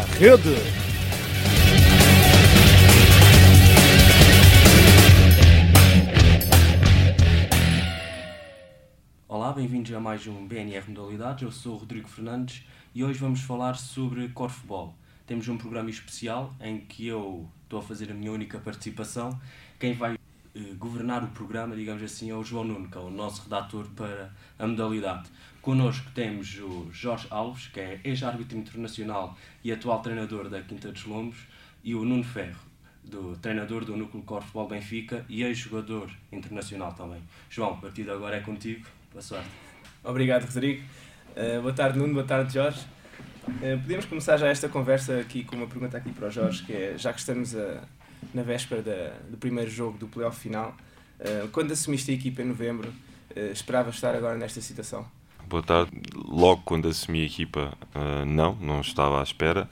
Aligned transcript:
rede. 0.00 0.56
Olá, 9.28 9.52
bem-vindos 9.52 9.92
a 9.92 10.00
mais 10.00 10.26
um 10.26 10.46
BNR 10.46 10.88
Modalidades. 10.88 11.42
Eu 11.42 11.52
sou 11.52 11.74
o 11.74 11.78
Rodrigo 11.78 12.08
Fernandes 12.08 12.64
e 12.94 13.04
hoje 13.04 13.18
vamos 13.18 13.40
falar 13.42 13.74
sobre 13.74 14.28
corfball. 14.28 14.94
Temos 15.26 15.48
um 15.48 15.56
programa 15.56 15.90
especial 15.90 16.54
em 16.60 16.78
que 16.80 17.06
eu 17.06 17.48
estou 17.64 17.78
a 17.78 17.82
fazer 17.82 18.10
a 18.10 18.14
minha 18.14 18.32
única 18.32 18.58
participação. 18.58 19.38
Quem 19.78 19.94
vai 19.94 20.16
eh, 20.54 20.74
governar 20.78 21.24
o 21.24 21.28
programa, 21.28 21.74
digamos 21.76 22.02
assim, 22.02 22.30
é 22.30 22.34
o 22.34 22.42
João 22.42 22.64
Nuno, 22.64 22.88
que 22.88 22.96
é 22.96 23.00
o 23.00 23.10
nosso 23.10 23.42
redator 23.42 23.86
para 23.96 24.30
a 24.58 24.66
modalidade. 24.66 25.30
Connosco 25.62 26.10
temos 26.12 26.58
o 26.58 26.90
Jorge 26.92 27.28
Alves, 27.30 27.68
que 27.68 27.78
é 27.78 28.00
ex-árbitro 28.02 28.58
internacional 28.58 29.38
e 29.62 29.70
atual 29.70 30.00
treinador 30.00 30.48
da 30.48 30.60
Quinta 30.60 30.90
dos 30.90 31.04
Lombos, 31.04 31.38
e 31.84 31.94
o 31.94 32.04
Nuno 32.04 32.24
Ferro, 32.24 32.58
do 33.04 33.36
treinador 33.36 33.84
do 33.84 33.96
Núcleo 33.96 34.24
Corfball 34.24 34.66
Benfica 34.66 35.24
e 35.28 35.44
ex-jogador 35.44 36.10
internacional 36.32 36.92
também. 36.94 37.22
João, 37.48 37.74
a 37.74 37.76
partir 37.76 38.02
de 38.02 38.10
agora 38.10 38.38
é 38.38 38.40
contigo. 38.40 38.84
Boa 39.12 39.22
sorte. 39.22 39.48
Obrigado, 40.02 40.46
Rodrigo. 40.46 40.82
Uh, 41.30 41.62
boa 41.62 41.72
tarde, 41.72 41.96
Nuno. 41.96 42.14
Boa 42.14 42.26
tarde, 42.26 42.54
Jorge. 42.54 42.80
Uh, 43.46 43.80
podemos 43.80 44.04
começar 44.06 44.36
já 44.38 44.48
esta 44.48 44.68
conversa 44.68 45.20
aqui 45.20 45.44
com 45.44 45.54
uma 45.54 45.68
pergunta 45.68 45.96
aqui 45.96 46.10
para 46.10 46.26
o 46.26 46.30
Jorge, 46.30 46.64
que 46.64 46.72
é, 46.72 46.98
já 46.98 47.12
que 47.12 47.20
estamos 47.20 47.54
a, 47.54 47.84
na 48.34 48.42
véspera 48.42 48.82
da, 48.82 49.16
do 49.30 49.36
primeiro 49.36 49.70
jogo 49.70 49.96
do 49.96 50.08
playoff 50.08 50.40
final, 50.40 50.76
uh, 51.20 51.46
quando 51.52 51.70
assumiste 51.70 52.10
a 52.10 52.14
equipa 52.14 52.42
em 52.42 52.46
novembro, 52.46 52.92
esperavas 53.52 53.94
estar 53.94 54.14
agora 54.14 54.36
nesta 54.36 54.60
situação? 54.60 55.08
Boa 55.52 55.62
tarde. 55.62 55.90
Logo 56.14 56.62
quando 56.64 56.88
assumi 56.88 57.20
a 57.20 57.26
equipa, 57.26 57.76
não, 58.26 58.54
não 58.54 58.80
estava 58.80 59.20
à 59.20 59.22
espera, 59.22 59.68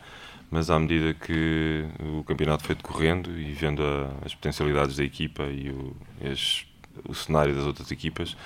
mas 0.50 0.68
à 0.68 0.78
medida 0.78 1.14
que 1.14 1.86
o 2.18 2.22
campeonato 2.22 2.64
foi 2.64 2.74
decorrendo 2.74 3.30
e 3.40 3.50
vendo 3.54 3.82
as 4.22 4.34
potencialidades 4.34 4.96
da 4.96 5.04
equipa 5.04 5.44
e 5.44 5.70
o, 5.70 5.96
as, 6.30 6.66
o 7.08 7.14
cenário 7.14 7.54
das 7.54 7.64
outras 7.64 7.90
equipas, 7.90 8.36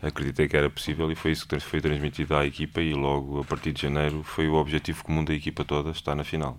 acreditei 0.00 0.46
que 0.46 0.56
era 0.56 0.70
possível 0.70 1.10
e 1.10 1.16
foi 1.16 1.32
isso 1.32 1.48
que 1.48 1.58
foi 1.58 1.80
transmitido 1.80 2.36
à 2.36 2.46
equipa 2.46 2.80
e 2.80 2.94
logo 2.94 3.40
a 3.40 3.44
partir 3.44 3.72
de 3.72 3.82
janeiro 3.82 4.22
foi 4.22 4.46
o 4.46 4.54
objetivo 4.54 5.02
comum 5.02 5.24
da 5.24 5.34
equipa 5.34 5.64
toda 5.64 5.90
estar 5.90 6.14
na 6.14 6.22
final. 6.22 6.56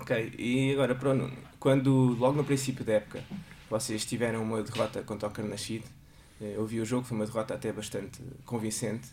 Ok, 0.00 0.34
e 0.38 0.72
agora 0.72 0.94
para 0.94 1.10
o 1.10 1.14
Nuno, 1.14 1.36
quando 1.58 2.16
logo 2.16 2.36
no 2.36 2.44
princípio 2.44 2.84
da 2.84 2.92
época 2.92 3.24
vocês 3.68 4.04
tiveram 4.04 4.40
uma 4.40 4.62
derrota 4.62 5.02
contra 5.02 5.28
o 5.28 5.32
Carnachide, 5.32 5.84
eh, 6.40 6.54
eu 6.54 6.64
vi 6.64 6.78
o 6.78 6.86
jogo, 6.86 7.04
foi 7.04 7.16
uma 7.16 7.26
derrota 7.26 7.54
até 7.54 7.72
bastante 7.72 8.22
convincente, 8.44 9.08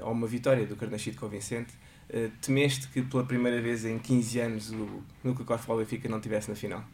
ou 0.00 0.12
uma 0.12 0.26
vitória 0.26 0.66
do 0.66 0.76
Carnachide 0.76 1.16
convincente, 1.16 1.72
eh, 2.10 2.30
temeste 2.40 2.88
que 2.88 3.02
pela 3.02 3.24
primeira 3.24 3.60
vez 3.60 3.84
em 3.84 3.98
15 3.98 4.40
anos 4.40 4.70
o 4.70 5.02
Núcleo 5.22 5.46
Corfball 5.46 5.78
Benfica 5.78 6.08
não 6.08 6.18
estivesse 6.18 6.48
na 6.48 6.56
final? 6.56 6.84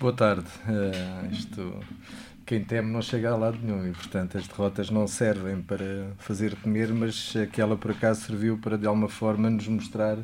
Boa 0.00 0.12
tarde. 0.12 0.48
Uh, 0.66 1.32
isto 1.32 1.80
quem 2.46 2.62
teme 2.62 2.90
não 2.90 3.00
chega 3.00 3.30
a 3.30 3.36
lado 3.36 3.58
nenhum 3.62 3.86
e, 3.88 3.92
portanto, 3.92 4.36
as 4.36 4.46
derrotas 4.46 4.90
não 4.90 5.06
servem 5.06 5.62
para 5.62 6.12
fazer 6.18 6.54
temer, 6.56 6.92
mas 6.92 7.34
aquela 7.36 7.76
por 7.76 7.92
acaso 7.92 8.22
serviu 8.22 8.58
para, 8.58 8.76
de 8.76 8.86
alguma 8.86 9.08
forma, 9.08 9.48
nos 9.48 9.66
mostrar 9.66 10.18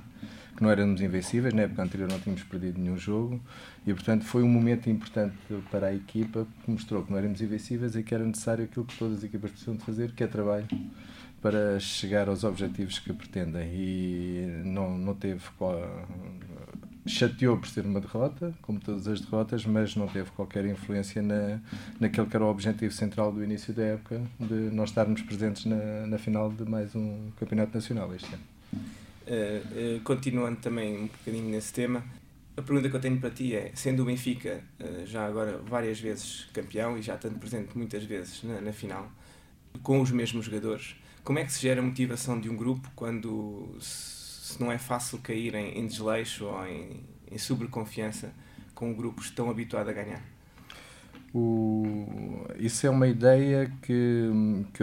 que 0.55 0.63
não 0.63 0.71
éramos 0.71 1.01
invencíveis. 1.01 1.55
Na 1.55 1.63
época 1.63 1.83
anterior 1.83 2.11
não 2.11 2.21
tínhamos 2.21 2.43
perdido 2.43 2.79
nenhum 2.79 2.99
jogo 2.99 3.41
e, 3.87 3.95
portanto, 3.95 4.25
foi 4.25 4.43
um 4.43 4.49
momento 4.49 4.91
importante 4.91 5.35
para 5.71 5.87
a 5.87 5.95
equipa 5.95 6.47
que 6.63 6.71
mostrou 6.71 7.03
que 7.03 7.11
não 7.11 7.19
éramos 7.19 7.41
invencíveis 7.41 7.95
e 7.95 8.03
que 8.03 8.15
era 8.15 8.25
necessário 8.25 8.65
aquilo 8.65 8.85
que 8.85 8.99
todas 8.99 9.19
as 9.19 9.25
equipas 9.25 9.51
precisam 9.51 9.77
de 9.77 9.85
fazer, 9.85 10.13
que 10.13 10.23
é 10.23 10.27
trabalho 10.27 10.67
para 11.41 11.81
chegar 11.81 12.29
aos 12.29 12.45
objetivos 12.45 12.99
que 12.99 13.13
pretendem 13.13 13.69
e 13.73 14.63
não, 14.65 14.97
não 14.99 15.15
teve 15.15 15.43
chateou 17.07 17.57
por 17.57 17.69
ser 17.69 17.85
uma 17.85 18.01
derrota, 18.01 18.55
como 18.63 18.79
todas 18.79 19.07
as 19.09 19.21
derrotas, 19.21 19.65
mas 19.65 19.97
não 19.97 20.07
teve 20.07 20.31
qualquer 20.31 20.65
influência 20.67 21.23
na, 21.23 21.61
naquele 21.99 22.27
que 22.27 22.37
era 22.37 22.45
o 22.45 22.49
objetivo 22.49 22.93
central 22.93 23.33
do 23.33 23.43
início 23.43 23.73
da 23.73 23.83
época, 23.83 24.23
de 24.39 24.55
nós 24.55 24.91
estarmos 24.91 25.23
presentes 25.23 25.65
na, 25.67 26.07
na 26.07 26.19
final 26.19 26.51
de 26.51 26.65
mais 26.69 26.95
um 26.95 27.31
campeonato 27.39 27.75
nacional 27.75 28.15
este 28.15 28.33
ano. 28.33 28.43
Uh, 29.27 29.97
uh, 29.97 30.01
continuando 30.01 30.57
também 30.61 30.97
um 30.99 31.07
bocadinho 31.07 31.49
nesse 31.51 31.73
tema, 31.73 32.05
a 32.57 32.63
pergunta 32.63 32.91
que 32.91 32.97
eu 32.97 33.01
tenho 33.01 33.19
para 33.19 33.31
ti 33.31 33.55
é, 33.55 33.71
sendo 33.75 34.03
o 34.03 34.07
Benfica 34.07 34.61
uh, 34.81 35.07
já 35.07 35.27
agora 35.27 35.59
várias 35.59 36.01
vezes 36.01 36.49
campeão 36.53 36.99
e 36.99 37.03
já 37.03 37.15
estando 37.15 37.39
presente 37.39 37.77
muitas 37.77 38.05
vezes 38.05 38.43
na, 38.43 38.61
na 38.61 38.73
final, 38.73 39.11
com 39.83 40.01
os 40.01 40.11
mesmos 40.11 40.45
jogadores, 40.47 40.97
como 41.25 41.39
é 41.39 41.45
que 41.45 41.53
se 41.53 41.61
gera 41.61 41.81
a 41.81 41.85
motivação 41.85 42.41
de 42.41 42.49
um 42.49 42.57
grupo 42.57 42.91
quando 42.95 43.77
se 43.81 44.61
não 44.61 44.71
é 44.71 44.79
fácil 44.79 45.19
cair 45.19 45.55
em, 45.55 45.79
em 45.79 45.87
desleixo 45.87 46.47
ou 46.47 46.67
em, 46.67 47.05
em 47.31 47.39
sobreconfiança 47.39 48.33
com 48.75 48.93
grupos 48.95 49.31
tão 49.31 49.51
habituados 49.51 49.91
a 49.91 49.93
ganhar? 49.93 50.23
O, 51.33 52.45
isso 52.59 52.87
é 52.87 52.91
uma 52.91 53.07
ideia 53.07 53.71
que, 53.83 54.29
que 54.75 54.83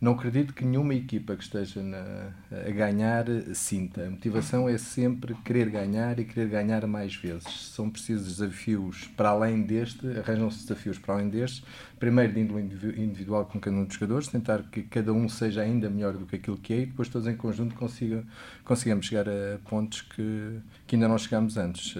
não 0.00 0.12
acredito 0.12 0.54
que 0.54 0.64
nenhuma 0.64 0.94
equipa 0.94 1.36
que 1.36 1.42
esteja 1.42 1.82
na, 1.82 2.32
a 2.50 2.70
ganhar 2.70 3.26
sinta. 3.52 4.06
A 4.06 4.10
motivação 4.10 4.66
é 4.66 4.78
sempre 4.78 5.34
querer 5.44 5.68
ganhar 5.68 6.18
e 6.18 6.24
querer 6.24 6.48
ganhar 6.48 6.86
mais 6.86 7.14
vezes. 7.14 7.44
São 7.74 7.90
precisos 7.90 8.38
desafios 8.38 9.10
para 9.14 9.28
além 9.28 9.62
deste, 9.62 10.06
arranjam-se 10.06 10.62
desafios 10.62 10.98
para 10.98 11.14
além 11.14 11.28
destes. 11.28 11.62
Primeiro, 11.98 12.32
de 12.32 12.40
índole 12.40 12.62
individual 12.96 13.44
com 13.44 13.60
cada 13.60 13.76
um 13.76 13.84
dos 13.84 13.94
jogadores, 13.94 14.28
tentar 14.28 14.62
que 14.62 14.82
cada 14.84 15.12
um 15.12 15.28
seja 15.28 15.60
ainda 15.60 15.90
melhor 15.90 16.14
do 16.14 16.24
que 16.24 16.36
aquilo 16.36 16.56
que 16.56 16.72
é 16.72 16.78
e 16.80 16.86
depois 16.86 17.08
todos 17.10 17.28
em 17.28 17.36
conjunto 17.36 17.74
consiga, 17.74 18.24
consigamos 18.64 19.04
chegar 19.04 19.28
a 19.28 19.58
pontos 19.68 20.00
que, 20.00 20.60
que 20.86 20.96
ainda 20.96 21.08
não 21.08 21.18
chegamos 21.18 21.58
antes 21.58 21.94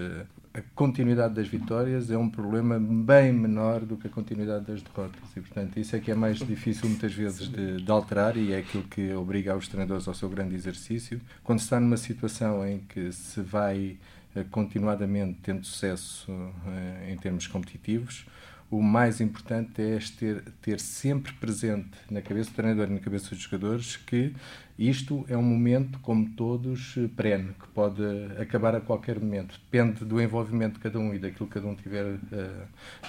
a 0.53 0.61
continuidade 0.75 1.33
das 1.33 1.47
vitórias 1.47 2.11
é 2.11 2.17
um 2.17 2.29
problema 2.29 2.77
bem 2.77 3.31
menor 3.31 3.81
do 3.81 3.95
que 3.95 4.07
a 4.07 4.09
continuidade 4.09 4.65
das 4.65 4.81
derrotas. 4.81 5.21
E 5.35 5.39
portanto 5.39 5.79
isso 5.79 5.95
é 5.95 5.99
que 5.99 6.11
é 6.11 6.15
mais 6.15 6.39
difícil 6.39 6.89
muitas 6.89 7.13
vezes 7.13 7.47
de, 7.47 7.81
de, 7.81 7.91
alterar 7.91 8.35
e 8.35 8.51
é 8.51 8.57
aquilo 8.57 8.83
que 8.83 9.13
obriga 9.13 9.55
os 9.55 9.67
treinadores 9.67 10.07
ao 10.07 10.13
seu 10.13 10.29
grande 10.29 10.53
exercício. 10.53 11.21
Quando 11.43 11.59
se 11.59 11.65
está 11.65 11.79
numa 11.79 11.95
situação 11.95 12.67
em 12.67 12.79
que 12.79 13.11
se 13.13 13.39
vai 13.41 13.97
eh, 14.35 14.43
continuadamente 14.51 15.39
tendo 15.41 15.65
sucesso 15.65 16.29
eh, 16.67 17.11
em 17.13 17.17
termos 17.17 17.47
competitivos 17.47 18.25
o 18.71 18.81
mais 18.81 19.19
importante 19.19 19.81
é 19.81 19.99
ter, 20.17 20.41
ter 20.61 20.79
sempre 20.79 21.33
presente 21.33 21.91
na 22.09 22.21
cabeça 22.21 22.49
do 22.49 22.55
treinador 22.55 22.87
e 22.87 22.93
na 22.93 22.99
cabeça 23.01 23.29
dos 23.29 23.39
jogadores 23.39 23.97
que 23.97 24.33
isto 24.79 25.25
é 25.27 25.37
um 25.37 25.43
momento, 25.43 25.99
como 25.99 26.29
todos, 26.29 26.95
perene, 27.15 27.53
que 27.53 27.67
pode 27.67 28.01
acabar 28.39 28.73
a 28.73 28.79
qualquer 28.79 29.19
momento. 29.19 29.59
Depende 29.69 30.05
do 30.05 30.19
envolvimento 30.21 30.75
de 30.75 30.79
cada 30.79 30.97
um 30.97 31.13
e 31.13 31.19
daquilo 31.19 31.47
que 31.47 31.53
cada 31.53 31.67
um 31.67 31.73
estiver 31.73 32.15
uh, 32.15 32.19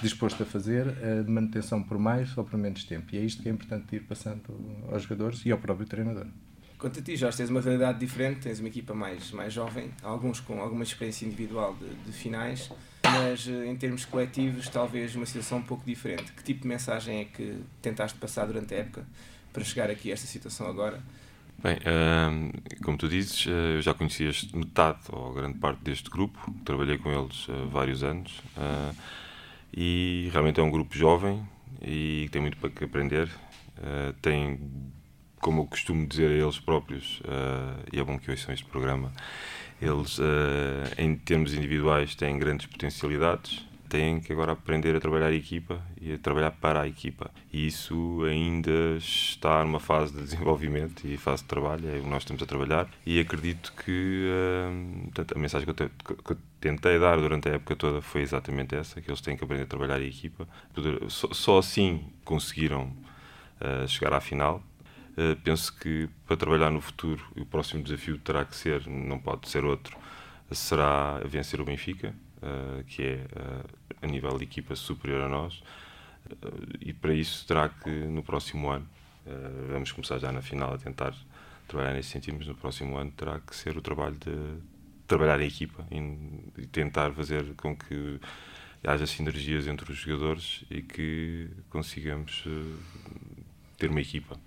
disposto 0.01 0.43
a 0.43 0.45
fazer, 0.45 0.85
a 0.87 1.31
manutenção 1.31 1.81
por 1.81 1.97
mais 1.97 2.37
ou 2.37 2.43
por 2.43 2.59
menos 2.59 2.83
tempo. 2.83 3.07
E 3.15 3.17
é 3.17 3.21
isto 3.21 3.41
que 3.41 3.49
é 3.49 3.51
importante 3.51 3.95
ir 3.95 4.01
passando 4.01 4.43
aos 4.91 5.03
jogadores 5.03 5.45
e 5.45 5.51
ao 5.51 5.57
próprio 5.57 5.87
treinador. 5.87 6.27
Quanto 6.83 6.99
a 6.99 7.01
ti, 7.01 7.15
Jorge, 7.15 7.37
tens 7.37 7.49
uma 7.49 7.61
realidade 7.61 7.97
diferente, 7.97 8.41
tens 8.41 8.59
uma 8.59 8.67
equipa 8.67 8.93
mais, 8.93 9.31
mais 9.31 9.53
jovem, 9.53 9.89
alguns 10.03 10.41
com 10.41 10.59
alguma 10.59 10.83
experiência 10.83 11.25
individual 11.25 11.73
de, 11.79 11.87
de 11.87 12.11
finais 12.11 12.69
mas 13.03 13.47
eh, 13.47 13.67
em 13.67 13.75
termos 13.75 14.05
coletivos, 14.05 14.67
talvez 14.67 15.15
uma 15.15 15.25
situação 15.25 15.59
um 15.59 15.61
pouco 15.61 15.85
diferente. 15.85 16.31
Que 16.31 16.43
tipo 16.43 16.61
de 16.61 16.67
mensagem 16.67 17.19
é 17.19 17.25
que 17.25 17.59
tentaste 17.81 18.17
passar 18.17 18.45
durante 18.45 18.73
a 18.73 18.77
época 18.77 19.05
para 19.51 19.63
chegar 19.63 19.89
aqui 19.89 20.09
a 20.09 20.13
esta 20.13 20.25
situação 20.25 20.67
agora? 20.67 21.01
Bem, 21.61 21.77
uh, 21.77 22.83
como 22.83 22.97
tu 22.97 23.07
dizes, 23.07 23.45
uh, 23.45 23.49
eu 23.49 23.81
já 23.81 23.93
conhecias 23.93 24.43
metade 24.53 24.99
ou 25.11 25.33
grande 25.33 25.57
parte 25.59 25.83
deste 25.83 26.09
grupo, 26.09 26.53
trabalhei 26.65 26.97
com 26.97 27.11
eles 27.11 27.47
há 27.47 27.53
uh, 27.53 27.69
vários 27.69 28.03
anos 28.03 28.41
e 29.75 30.29
realmente 30.31 30.59
é 30.59 30.63
um 30.63 30.69
grupo 30.69 30.95
jovem 30.95 31.47
e 31.81 32.27
tem 32.31 32.41
muito 32.41 32.57
para 32.57 32.69
que 32.69 32.83
aprender. 32.83 33.29
tem, 34.21 34.59
como 35.43 35.61
eu 35.61 35.65
costumo 35.65 36.07
dizer 36.07 36.31
a 36.31 36.33
eles 36.33 36.57
próprios, 36.59 37.21
e 37.91 37.99
é 37.99 38.03
bom 38.03 38.17
que 38.17 38.31
ouçam 38.31 38.53
este 38.53 38.65
programa, 38.65 39.11
eles, 39.83 40.17
uh, 40.19 40.23
em 40.97 41.15
termos 41.15 41.53
individuais, 41.53 42.15
têm 42.15 42.39
grandes 42.39 42.65
potencialidades, 42.65 43.67
têm 43.89 44.19
que 44.19 44.31
agora 44.31 44.53
aprender 44.53 44.95
a 44.95 44.99
trabalhar 44.99 45.27
a 45.27 45.33
equipa 45.33 45.79
e 46.01 46.13
a 46.13 46.17
trabalhar 46.17 46.51
para 46.51 46.81
a 46.81 46.87
equipa. 46.87 47.29
E 47.51 47.67
isso 47.67 48.23
ainda 48.23 48.97
está 48.97 49.63
numa 49.63 49.79
fase 49.79 50.13
de 50.13 50.21
desenvolvimento 50.23 51.05
e 51.05 51.17
fase 51.17 51.43
de 51.43 51.49
trabalho, 51.49 51.87
é 51.89 51.99
o 51.99 52.03
que 52.03 52.09
nós 52.09 52.23
estamos 52.23 52.41
a 52.41 52.45
trabalhar. 52.45 52.89
E 53.05 53.19
acredito 53.19 53.73
que 53.73 54.29
uh, 54.29 55.03
portanto, 55.03 55.35
a 55.35 55.39
mensagem 55.39 55.67
que 55.71 55.83
eu, 55.83 55.89
que 55.89 56.35
tentei 56.61 56.97
dar 56.97 57.17
durante 57.17 57.49
a 57.49 57.53
época 57.53 57.75
toda 57.75 58.01
foi 58.01 58.21
exatamente 58.21 58.73
essa: 58.75 59.01
que 59.01 59.09
eles 59.09 59.21
têm 59.21 59.35
que 59.35 59.43
aprender 59.43 59.63
a 59.63 59.67
trabalhar 59.67 59.97
a 59.97 60.05
equipa. 60.05 60.47
Só, 61.09 61.27
só 61.33 61.57
assim 61.57 62.05
conseguiram 62.23 62.85
uh, 63.59 63.87
chegar 63.87 64.13
à 64.13 64.21
final 64.21 64.63
Uh, 65.13 65.35
penso 65.43 65.71
que 65.77 66.09
para 66.25 66.35
trabalhar 66.35 66.71
no 66.71 66.81
futuro, 66.81 67.23
o 67.37 67.45
próximo 67.45 67.83
desafio 67.83 68.17
terá 68.17 68.43
que 68.45 68.55
ser, 68.55 68.87
não 68.87 69.19
pode 69.19 69.47
ser 69.47 69.63
outro, 69.63 69.95
será 70.51 71.19
vencer 71.19 71.61
o 71.61 71.65
Benfica, 71.65 72.15
uh, 72.37 72.83
que 72.85 73.03
é 73.03 73.15
uh, 73.15 73.69
a 74.01 74.07
nível 74.07 74.35
de 74.39 74.45
equipa 74.45 74.75
superior 74.75 75.21
a 75.21 75.29
nós, 75.29 75.61
e 76.79 76.93
para 76.93 77.13
isso 77.13 77.45
terá 77.45 77.69
que 77.69 77.89
no 77.89 78.23
próximo 78.23 78.69
ano, 78.69 78.87
vamos 79.69 79.91
começar 79.91 80.17
já 80.19 80.31
na 80.31 80.41
final 80.41 80.73
a 80.73 80.77
tentar 80.77 81.13
trabalhar 81.67 81.93
nesse 81.93 82.09
sentido, 82.09 82.37
mas 82.37 82.47
no 82.47 82.55
próximo 82.55 82.97
ano 82.97 83.11
terá 83.11 83.41
que 83.41 83.53
ser 83.53 83.77
o 83.77 83.81
trabalho 83.81 84.15
de 84.15 84.31
trabalhar 85.05 85.41
em 85.41 85.47
equipa 85.47 85.85
e, 85.91 86.65
tentar 86.67 87.11
fazer 87.11 87.53
com 87.55 87.75
que 87.75 88.21
haja 88.85 89.05
sinergias 89.05 89.67
entre 89.67 89.91
os 89.91 89.97
jogadores 89.97 90.63
e 90.71 90.81
que 90.81 91.49
consigamos 91.69 92.45
ter 93.77 93.89
uma 93.89 94.01
equipa. 94.01 94.39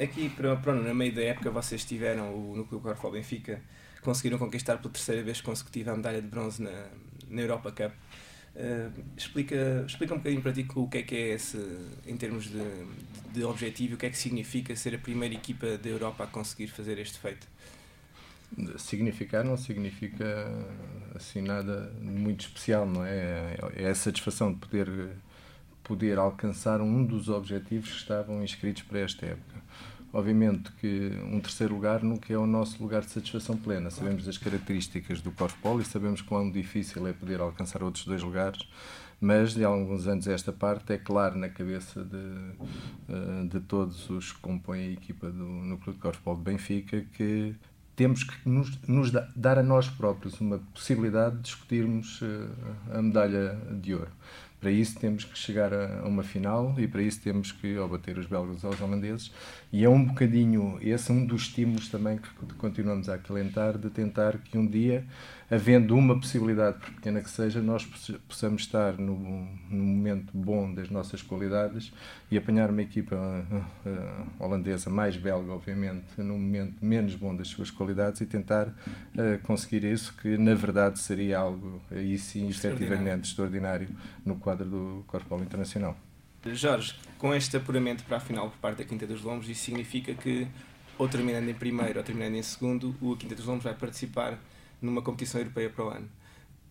Aqui, 0.00 0.30
pronto, 0.30 0.70
no 0.70 0.94
meio 0.94 1.12
da 1.12 1.22
época, 1.22 1.50
vocês 1.50 1.84
tiveram 1.84 2.32
o 2.32 2.56
Núcleo 2.56 2.80
Corfball 2.80 3.10
Benfica, 3.10 3.60
conseguiram 4.00 4.38
conquistar 4.38 4.76
pela 4.78 4.92
terceira 4.92 5.24
vez 5.24 5.40
consecutiva 5.40 5.90
a 5.90 5.96
medalha 5.96 6.22
de 6.22 6.28
bronze 6.28 6.62
na, 6.62 6.86
na 7.28 7.40
Europa 7.42 7.72
Cup. 7.72 7.92
Uh, 8.54 8.92
explica, 9.16 9.84
explica 9.86 10.14
um 10.14 10.18
bocadinho 10.18 10.40
para 10.40 10.52
ti 10.52 10.66
o 10.74 10.86
que 10.86 10.98
é 10.98 11.02
que 11.02 11.14
é 11.16 11.34
esse, 11.34 11.58
em 12.06 12.16
termos 12.16 12.44
de, 12.44 12.62
de 13.32 13.42
objetivo, 13.42 13.94
o 13.94 13.98
que 13.98 14.06
é 14.06 14.10
que 14.10 14.16
significa 14.16 14.74
ser 14.76 14.94
a 14.94 14.98
primeira 14.98 15.34
equipa 15.34 15.76
da 15.76 15.88
Europa 15.88 16.24
a 16.24 16.26
conseguir 16.28 16.68
fazer 16.68 16.96
este 16.98 17.18
feito? 17.18 17.48
Significar 18.78 19.44
não 19.44 19.56
significa 19.56 20.24
assim 21.14 21.42
nada 21.42 21.92
muito 22.00 22.46
especial, 22.46 22.86
não 22.86 23.04
é? 23.04 23.58
É 23.74 23.88
a 23.88 23.94
satisfação 23.96 24.52
de 24.52 24.60
poder, 24.60 24.88
poder 25.82 26.18
alcançar 26.18 26.80
um 26.80 27.04
dos 27.04 27.28
objetivos 27.28 27.90
que 27.90 27.96
estavam 27.96 28.44
inscritos 28.44 28.84
para 28.84 29.00
esta 29.00 29.26
época. 29.26 29.57
Obviamente 30.12 30.72
que 30.80 31.12
um 31.30 31.38
terceiro 31.38 31.74
lugar 31.74 32.02
nunca 32.02 32.32
é 32.32 32.38
o 32.38 32.46
nosso 32.46 32.82
lugar 32.82 33.02
de 33.02 33.10
satisfação 33.10 33.56
plena. 33.56 33.90
Sabemos 33.90 34.24
das 34.24 34.38
características 34.38 35.20
do 35.20 35.30
Corfball 35.30 35.80
e 35.80 35.84
sabemos 35.84 36.22
quão 36.22 36.50
difícil 36.50 37.06
é 37.06 37.12
poder 37.12 37.40
alcançar 37.40 37.82
outros 37.82 38.06
dois 38.06 38.22
lugares, 38.22 38.66
mas 39.20 39.52
de 39.52 39.64
alguns 39.64 40.06
anos 40.06 40.26
esta 40.26 40.50
parte 40.50 40.94
é 40.94 40.98
claro 40.98 41.36
na 41.36 41.50
cabeça 41.50 42.02
de, 42.02 42.16
eh, 43.08 43.44
de 43.50 43.60
todos 43.60 44.08
os 44.08 44.32
que 44.32 44.40
compõem 44.40 44.88
a 44.88 44.92
equipa 44.92 45.30
do 45.30 45.44
Núcleo 45.44 45.94
de 45.94 46.00
Corfball 46.00 46.36
de 46.36 46.42
Benfica 46.42 47.04
que 47.12 47.54
temos 47.98 48.22
que 48.22 48.48
nos, 48.48 48.80
nos, 48.86 49.10
dar 49.34 49.58
a 49.58 49.62
nós 49.62 49.88
próprios 49.88 50.40
uma 50.40 50.60
possibilidade 50.72 51.34
de 51.34 51.42
discutirmos 51.42 52.22
uh, 52.22 52.96
a 52.96 53.02
medalha 53.02 53.58
de 53.72 53.92
ouro. 53.92 54.12
Para 54.60 54.70
isso 54.70 54.98
temos 54.98 55.24
que 55.24 55.38
chegar 55.38 55.72
a, 55.72 56.02
uma 56.04 56.22
final 56.22 56.74
e 56.78 56.88
para 56.88 57.02
isso 57.02 57.20
temos 57.20 57.52
que 57.52 57.78
obater 57.78 58.18
os 58.18 58.26
belgas 58.26 58.64
aos 58.64 58.80
holandeses. 58.80 59.32
E 59.72 59.84
é 59.84 59.88
um 59.88 60.04
bocadinho, 60.04 60.78
esse 60.80 61.10
é 61.10 61.14
um 61.14 61.24
dos 61.24 61.42
estímulos 61.42 61.88
também 61.88 62.18
que 62.18 62.28
continuamos 62.54 63.08
a 63.08 63.14
acalentar 63.14 63.78
de 63.78 63.88
tentar 63.90 64.38
que 64.38 64.58
um 64.58 64.66
dia 64.66 65.04
havendo 65.50 65.96
uma 65.96 66.18
possibilidade, 66.18 66.78
por 66.78 66.90
pequena 66.92 67.22
que 67.22 67.30
seja, 67.30 67.60
nós 67.62 67.84
possamos 68.28 68.62
estar 68.62 68.98
no, 68.98 69.16
no 69.70 69.84
momento 69.84 70.30
bom 70.34 70.72
das 70.72 70.90
nossas 70.90 71.22
qualidades 71.22 71.90
e 72.30 72.36
apanhar 72.36 72.70
uma 72.70 72.82
equipa 72.82 73.16
uh, 73.16 73.56
uh, 73.56 74.26
holandesa, 74.38 74.90
mais 74.90 75.16
belga, 75.16 75.52
obviamente, 75.52 76.04
no 76.18 76.34
momento 76.34 76.84
menos 76.84 77.14
bom 77.14 77.34
das 77.34 77.48
suas 77.48 77.70
qualidades 77.70 78.20
e 78.20 78.26
tentar 78.26 78.68
uh, 78.68 79.38
conseguir 79.44 79.84
isso, 79.84 80.14
que 80.20 80.36
na 80.36 80.54
verdade 80.54 80.98
seria 80.98 81.38
algo, 81.38 81.80
aí 81.90 82.18
sim, 82.18 82.48
efetivamente 82.48 83.28
extraordinário 83.28 83.88
no 84.24 84.36
quadro 84.36 84.68
do 84.68 85.04
Corpo 85.06 85.34
Internacional. 85.42 85.96
Jorge, 86.52 86.94
com 87.18 87.34
este 87.34 87.56
apuramento 87.56 88.04
para 88.04 88.18
a 88.18 88.20
final 88.20 88.50
por 88.50 88.58
parte 88.58 88.78
da 88.78 88.84
Quinta 88.84 89.06
dos 89.06 89.22
Lombos, 89.22 89.48
isso 89.48 89.64
significa 89.64 90.14
que, 90.14 90.46
ou 90.98 91.08
terminando 91.08 91.48
em 91.48 91.54
primeiro 91.54 91.98
ou 91.98 92.04
terminando 92.04 92.34
em 92.34 92.42
segundo, 92.42 92.94
o 93.00 93.16
Quinta 93.16 93.34
dos 93.34 93.46
Lombos 93.46 93.64
vai 93.64 93.74
participar 93.74 94.38
numa 94.80 95.02
competição 95.02 95.40
europeia 95.40 95.70
para 95.70 95.84
o 95.84 95.88
ano. 95.88 96.08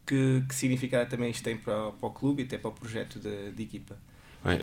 Que, 0.06 0.44
que 0.48 0.56
significado 0.56 1.10
também 1.10 1.32
isto 1.32 1.44
tem 1.44 1.58
para, 1.58 1.92
para 1.92 2.08
o 2.08 2.12
clube 2.12 2.44
e 2.44 2.46
até 2.46 2.58
para 2.58 2.70
o 2.70 2.74
projeto 2.74 3.20
de, 3.20 3.52
de 3.52 3.64
equipa? 3.64 3.98
Bem, 4.44 4.62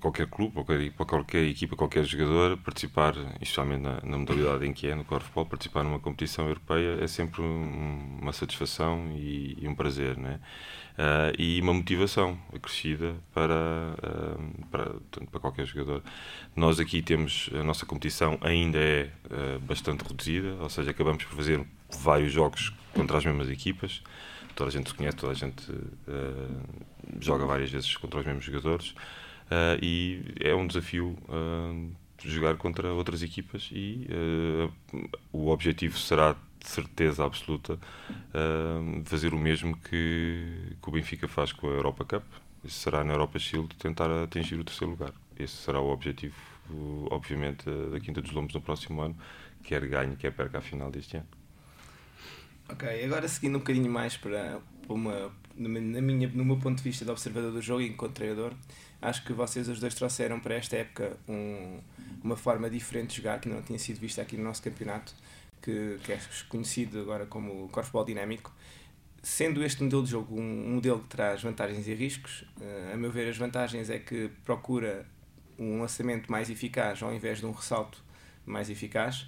qualquer 0.00 0.26
clube, 0.26 0.52
qualquer, 0.52 0.90
qualquer 0.92 1.44
equipa, 1.44 1.76
qualquer 1.76 2.04
jogador, 2.04 2.56
participar, 2.58 3.14
especialmente 3.40 3.82
na, 3.82 4.00
na 4.02 4.18
modalidade 4.18 4.66
em 4.66 4.72
que 4.72 4.88
é, 4.88 4.94
no 4.94 5.04
corfball, 5.04 5.46
participar 5.46 5.84
numa 5.84 5.98
competição 5.98 6.46
europeia 6.46 6.98
é 7.02 7.06
sempre 7.06 7.42
um, 7.42 8.18
uma 8.20 8.32
satisfação 8.32 9.10
e, 9.14 9.56
e, 9.60 9.68
um 9.68 9.74
prazer, 9.74 10.16
né? 10.16 10.40
Uh, 10.94 11.34
e 11.36 11.60
uma 11.60 11.74
motivação 11.74 12.38
acrescida 12.54 13.16
para, 13.32 13.96
uh, 13.98 14.66
para, 14.70 14.94
para 15.30 15.40
qualquer 15.40 15.66
jogador. 15.66 16.02
Nós 16.54 16.78
aqui 16.78 17.02
temos, 17.02 17.50
a 17.52 17.64
nossa 17.64 17.84
competição 17.84 18.38
ainda 18.40 18.78
é 18.78 19.10
uh, 19.26 19.58
bastante 19.60 20.04
reduzida, 20.04 20.54
ou 20.60 20.70
seja, 20.70 20.92
acabamos 20.92 21.24
por 21.24 21.36
fazer 21.36 21.66
vários 21.98 22.32
jogos 22.32 22.72
contra 22.92 23.18
as 23.18 23.24
mesmas 23.24 23.50
equipas. 23.50 24.02
Toda 24.54 24.70
a 24.70 24.72
gente 24.72 24.88
se 24.88 24.94
conhece, 24.94 25.16
toda 25.16 25.32
a 25.32 25.34
gente 25.34 25.70
uh, 25.70 26.64
joga 27.20 27.44
várias 27.44 27.70
vezes 27.70 27.96
contra 27.96 28.20
os 28.20 28.26
mesmos 28.26 28.44
jogadores 28.44 28.90
uh, 28.90 29.82
e 29.82 30.22
é 30.40 30.54
um 30.54 30.66
desafio 30.66 31.18
uh, 31.28 31.92
jogar 32.24 32.56
contra 32.56 32.92
outras 32.92 33.22
equipas 33.22 33.68
e 33.70 34.08
o 35.30 35.48
objetivo 35.48 35.98
será 35.98 36.34
de 36.58 36.68
certeza 36.70 37.22
absoluta 37.22 37.78
fazer 39.04 39.34
o 39.34 39.36
mesmo 39.36 39.76
que, 39.76 40.74
que 40.80 40.88
o 40.88 40.90
Benfica 40.90 41.28
faz 41.28 41.52
com 41.52 41.66
a 41.66 41.70
Europa 41.72 42.02
Cup. 42.06 42.24
Isso 42.64 42.78
será 42.78 43.04
na 43.04 43.12
Europa 43.12 43.38
Shield 43.38 43.76
tentar 43.76 44.10
atingir 44.22 44.58
o 44.58 44.64
terceiro 44.64 44.92
lugar. 44.92 45.12
Esse 45.38 45.54
será 45.56 45.80
o 45.80 45.90
objetivo, 45.90 46.34
obviamente, 47.10 47.66
da 47.92 48.00
Quinta 48.00 48.22
dos 48.22 48.32
Lombos 48.32 48.54
no 48.54 48.60
próximo 48.62 49.02
ano, 49.02 49.14
quer 49.62 49.86
ganhe, 49.86 50.16
quer 50.16 50.32
perca 50.32 50.58
a 50.58 50.62
final 50.62 50.90
deste 50.90 51.18
ano. 51.18 51.43
Ok, 52.66 53.04
agora 53.04 53.28
seguindo 53.28 53.56
um 53.56 53.58
bocadinho 53.58 53.90
mais 53.90 54.16
para, 54.16 54.58
uma, 54.88 55.30
na 55.54 55.68
minha, 55.68 56.28
no 56.28 56.44
meu 56.44 56.56
ponto 56.56 56.78
de 56.78 56.82
vista 56.82 57.04
de 57.04 57.10
observador 57.10 57.52
do 57.52 57.60
jogo 57.60 57.82
e 57.82 57.88
enquanto 57.88 58.14
treinador, 58.14 58.54
acho 59.02 59.22
que 59.22 59.34
vocês 59.34 59.68
os 59.68 59.78
dois 59.78 59.94
trouxeram 59.94 60.40
para 60.40 60.54
esta 60.54 60.76
época 60.76 61.14
um, 61.28 61.78
uma 62.22 62.36
forma 62.36 62.70
diferente 62.70 63.10
de 63.10 63.16
jogar 63.18 63.38
que 63.38 63.50
não 63.50 63.60
tinha 63.60 63.78
sido 63.78 64.00
vista 64.00 64.22
aqui 64.22 64.38
no 64.38 64.44
nosso 64.44 64.62
campeonato, 64.62 65.14
que, 65.60 65.98
que 66.02 66.12
é 66.12 66.18
conhecido 66.48 67.00
agora 67.00 67.26
como 67.26 67.68
corfball 67.68 68.04
dinâmico. 68.04 68.50
Sendo 69.22 69.62
este 69.62 69.82
modelo 69.82 70.02
de 70.02 70.10
jogo 70.10 70.40
um, 70.40 70.74
modelo 70.74 71.00
que 71.00 71.08
traz 71.08 71.42
vantagens 71.42 71.86
e 71.86 71.94
riscos, 71.94 72.46
uh, 72.60 72.94
a 72.94 72.96
meu 72.96 73.10
ver, 73.10 73.28
as 73.28 73.36
vantagens 73.36 73.90
é 73.90 73.98
que 73.98 74.30
procura 74.42 75.06
um 75.58 75.80
lançamento 75.80 76.32
mais 76.32 76.48
eficaz 76.48 77.02
ao 77.02 77.14
invés 77.14 77.40
de 77.40 77.46
um 77.46 77.52
ressalto 77.52 78.02
mais 78.46 78.70
eficaz 78.70 79.26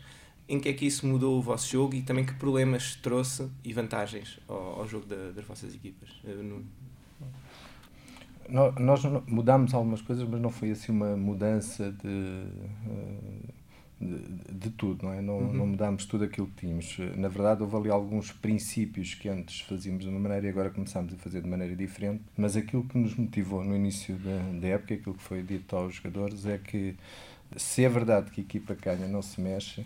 em 0.48 0.60
que 0.60 0.68
é 0.68 0.72
que 0.72 0.86
isso 0.86 1.06
mudou 1.06 1.38
o 1.38 1.42
vosso 1.42 1.70
jogo 1.70 1.94
e 1.94 2.02
também 2.02 2.24
que 2.24 2.34
problemas 2.34 2.96
trouxe 2.96 3.48
e 3.64 3.72
vantagens 3.72 4.38
ao, 4.48 4.80
ao 4.80 4.88
jogo 4.88 5.06
da, 5.06 5.32
das 5.32 5.44
vossas 5.44 5.74
equipas? 5.74 6.08
Eh, 6.24 6.42
nós 8.48 9.02
mudámos 9.26 9.74
algumas 9.74 10.00
coisas, 10.00 10.26
mas 10.28 10.40
não 10.40 10.50
foi 10.50 10.70
assim 10.70 10.92
uma 10.92 11.16
mudança 11.16 11.90
de, 11.90 12.44
eh, 12.88 13.52
de, 14.00 14.54
de 14.54 14.70
tudo, 14.70 15.06
não 15.06 15.12
é? 15.12 15.20
Não, 15.20 15.38
uhum. 15.38 15.52
não 15.52 15.66
mudámos 15.66 16.06
tudo 16.06 16.24
aquilo 16.24 16.46
que 16.48 16.66
tínhamos. 16.66 16.96
Na 17.16 17.28
verdade, 17.28 17.62
houve 17.62 17.76
ali 17.76 17.90
alguns 17.90 18.30
princípios 18.30 19.14
que 19.14 19.28
antes 19.28 19.60
fazíamos 19.60 20.04
de 20.04 20.10
uma 20.10 20.20
maneira 20.20 20.46
e 20.46 20.50
agora 20.50 20.70
começámos 20.70 21.12
a 21.12 21.16
fazer 21.16 21.42
de 21.42 21.48
maneira 21.48 21.74
diferente, 21.74 22.22
mas 22.36 22.56
aquilo 22.56 22.84
que 22.84 22.96
nos 22.96 23.16
motivou 23.16 23.64
no 23.64 23.74
início 23.74 24.14
da, 24.16 24.60
da 24.60 24.68
época, 24.68 24.94
aquilo 24.94 25.14
que 25.16 25.22
foi 25.22 25.42
dito 25.42 25.74
aos 25.74 25.96
jogadores, 25.96 26.46
é 26.46 26.58
que 26.58 26.94
se 27.56 27.84
é 27.84 27.88
verdade 27.88 28.30
que 28.30 28.40
a 28.40 28.44
equipa 28.44 28.74
ganha 28.74 29.06
não 29.06 29.22
se 29.22 29.40
mexe, 29.40 29.84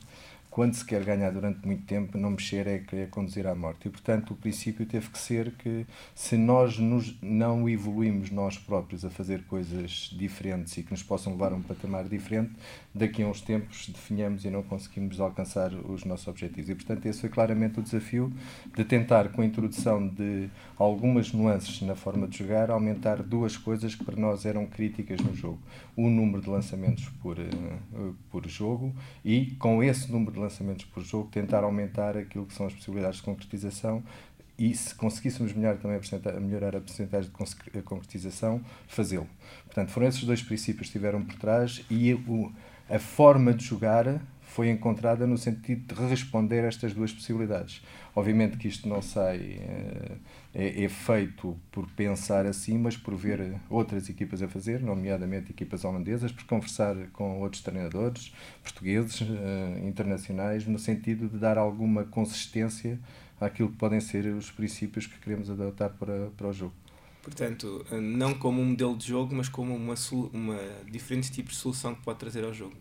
quando 0.51 0.75
se 0.75 0.85
quer 0.85 1.05
ganhar 1.05 1.31
durante 1.31 1.65
muito 1.65 1.85
tempo, 1.85 2.19
não 2.19 2.31
mexer 2.31 2.67
é 2.67 2.79
querer 2.79 3.09
conduzir 3.09 3.47
à 3.47 3.55
morte. 3.55 3.87
E, 3.87 3.91
portanto, 3.91 4.33
o 4.33 4.37
princípio 4.37 4.85
teve 4.85 5.09
que 5.09 5.19
ser 5.19 5.53
que, 5.53 5.87
se 6.13 6.37
nós 6.37 6.77
nos, 6.77 7.17
não 7.23 7.69
evoluímos 7.69 8.33
nós 8.33 8.59
próprios 8.59 9.05
a 9.05 9.11
fazer 9.11 9.45
coisas 9.45 10.11
diferentes 10.13 10.77
e 10.77 10.83
que 10.83 10.91
nos 10.91 11.05
possam 11.05 11.35
levar 11.35 11.53
a 11.53 11.55
um 11.55 11.63
patamar 11.63 12.09
diferente, 12.09 12.51
daqui 12.93 13.23
a 13.23 13.29
uns 13.29 13.41
tempos 13.41 13.89
definhamos 13.89 14.45
e 14.45 14.51
não 14.51 14.65
conseguimos 14.65 15.21
alcançar 15.21 15.73
os 15.73 16.05
nossos 16.05 16.27
objetivos. 16.27 16.69
E, 16.69 16.75
portanto, 16.75 17.07
esse 17.07 17.21
foi 17.21 17.31
claramente 17.31 17.79
o 17.79 17.83
desafio 17.83 18.33
de 18.75 18.85
tentar, 18.85 19.29
com 19.29 19.43
a 19.43 19.47
introdução 19.47 20.09
de 20.09 20.51
algumas 20.77 21.33
nuances 21.33 21.81
na 21.83 21.95
forma 21.95 22.27
de 22.27 22.39
jogar, 22.39 22.71
aumentar 22.71 23.23
duas 23.23 23.57
coisas 23.57 23.95
que 23.95 24.03
para 24.03 24.17
nós 24.17 24.45
eram 24.45 24.67
críticas 24.67 25.21
no 25.21 25.33
jogo. 25.33 25.61
O 25.97 26.09
número 26.09 26.43
de 26.43 26.51
lançamentos 26.51 27.09
por, 27.23 27.39
uh, 27.39 28.15
por 28.31 28.49
jogo 28.49 28.93
e, 29.25 29.53
com 29.61 29.81
esse 29.81 30.11
número 30.11 30.33
de 30.33 30.40
lançamentos 30.41 30.85
por 30.87 31.03
jogo, 31.05 31.29
tentar 31.31 31.63
aumentar 31.63 32.17
aquilo 32.17 32.47
que 32.47 32.55
são 32.55 32.67
as 32.67 32.73
possibilidades 32.73 33.19
de 33.19 33.23
concretização 33.23 34.03
e 34.59 34.75
se 34.75 34.95
conseguíssemos 34.95 35.55
melhorar 35.55 35.79
também 35.79 35.99
a, 35.99 36.41
melhorar 36.41 36.77
a 36.77 36.81
percentagem 36.81 37.31
de 37.31 37.83
concretização, 37.83 38.61
fazê-lo. 38.87 39.27
Portanto, 39.65 39.91
foram 39.91 40.07
esses 40.07 40.23
dois 40.23 40.43
princípios 40.43 40.81
que 40.81 40.87
estiveram 40.87 41.25
por 41.25 41.37
trás 41.37 41.83
e 41.91 42.13
o, 42.13 42.53
a 42.89 42.99
forma 42.99 43.55
de 43.55 43.65
jogar 43.65 44.21
foi 44.43 44.69
encontrada 44.69 45.27
no 45.27 45.39
sentido 45.39 45.95
de 45.95 46.09
responder 46.09 46.65
a 46.65 46.67
estas 46.67 46.93
duas 46.93 47.13
possibilidades. 47.13 47.83
Obviamente 48.15 48.57
que 48.57 48.67
isto 48.67 48.89
não 48.89 49.01
sai, 49.01 49.61
eh, 49.61 50.17
é, 50.53 50.85
é, 50.85 50.89
feito 50.89 51.57
por 51.71 51.89
pensar 51.91 52.45
assim, 52.45 52.77
mas 52.77 52.97
por 52.97 53.15
ver 53.15 53.61
outras 53.69 54.09
equipas 54.09 54.43
a 54.43 54.49
fazer, 54.49 54.81
nomeadamente 54.81 55.53
equipas 55.53 55.85
holandesas, 55.85 56.33
por 56.33 56.45
conversar 56.45 56.97
com 57.13 57.41
outros 57.41 57.63
treinadores 57.63 58.35
portugueses, 58.63 59.23
eh, 59.23 59.87
internacionais, 59.87 60.67
no 60.67 60.79
sentido 60.79 61.29
de 61.29 61.39
dar 61.39 61.57
alguma 61.57 62.05
consistência 62.05 62.99
àquilo 63.41 63.71
que 63.71 63.77
podem 63.77 64.01
ser 64.01 64.27
os 64.27 64.51
princípios 64.51 65.07
que 65.07 65.19
queremos 65.19 65.49
adotar 65.49 65.91
para, 65.91 66.31
para 66.37 66.49
o 66.49 66.53
jogo. 66.53 66.75
Portanto, 67.23 67.85
não 68.01 68.35
como 68.35 68.63
um 68.63 68.65
modelo 68.65 68.97
de 68.97 69.07
jogo, 69.07 69.35
mas 69.35 69.49
como 69.49 69.77
uma, 69.77 69.95
uma 70.33 70.59
diferentes 70.91 71.29
tipos 71.31 71.53
de 71.53 71.61
solução 71.61 71.95
que 71.95 72.03
pode 72.03 72.19
trazer 72.19 72.45
ao 72.45 72.53
jogo. 72.53 72.75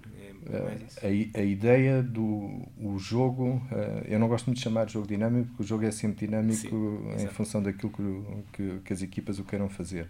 É 0.47 1.07
a, 1.07 1.39
a, 1.41 1.43
ideia 1.43 2.01
do 2.01 2.61
o 2.77 2.97
jogo, 2.97 3.61
eu 4.07 4.19
não 4.19 4.27
gosto 4.27 4.47
muito 4.47 4.57
de 4.57 4.63
chamar 4.63 4.85
de 4.85 4.93
jogo 4.93 5.07
dinâmico, 5.07 5.47
porque 5.49 5.63
o 5.63 5.65
jogo 5.65 5.85
é 5.85 5.91
sempre 5.91 6.25
dinâmico 6.27 6.59
Sim, 7.17 7.23
em 7.23 7.27
função 7.27 7.61
daquilo 7.61 7.91
que, 7.91 8.33
que, 8.53 8.79
que 8.85 8.93
as 8.93 9.01
equipas 9.01 9.39
o 9.39 9.43
queiram 9.43 9.69
fazer. 9.69 10.07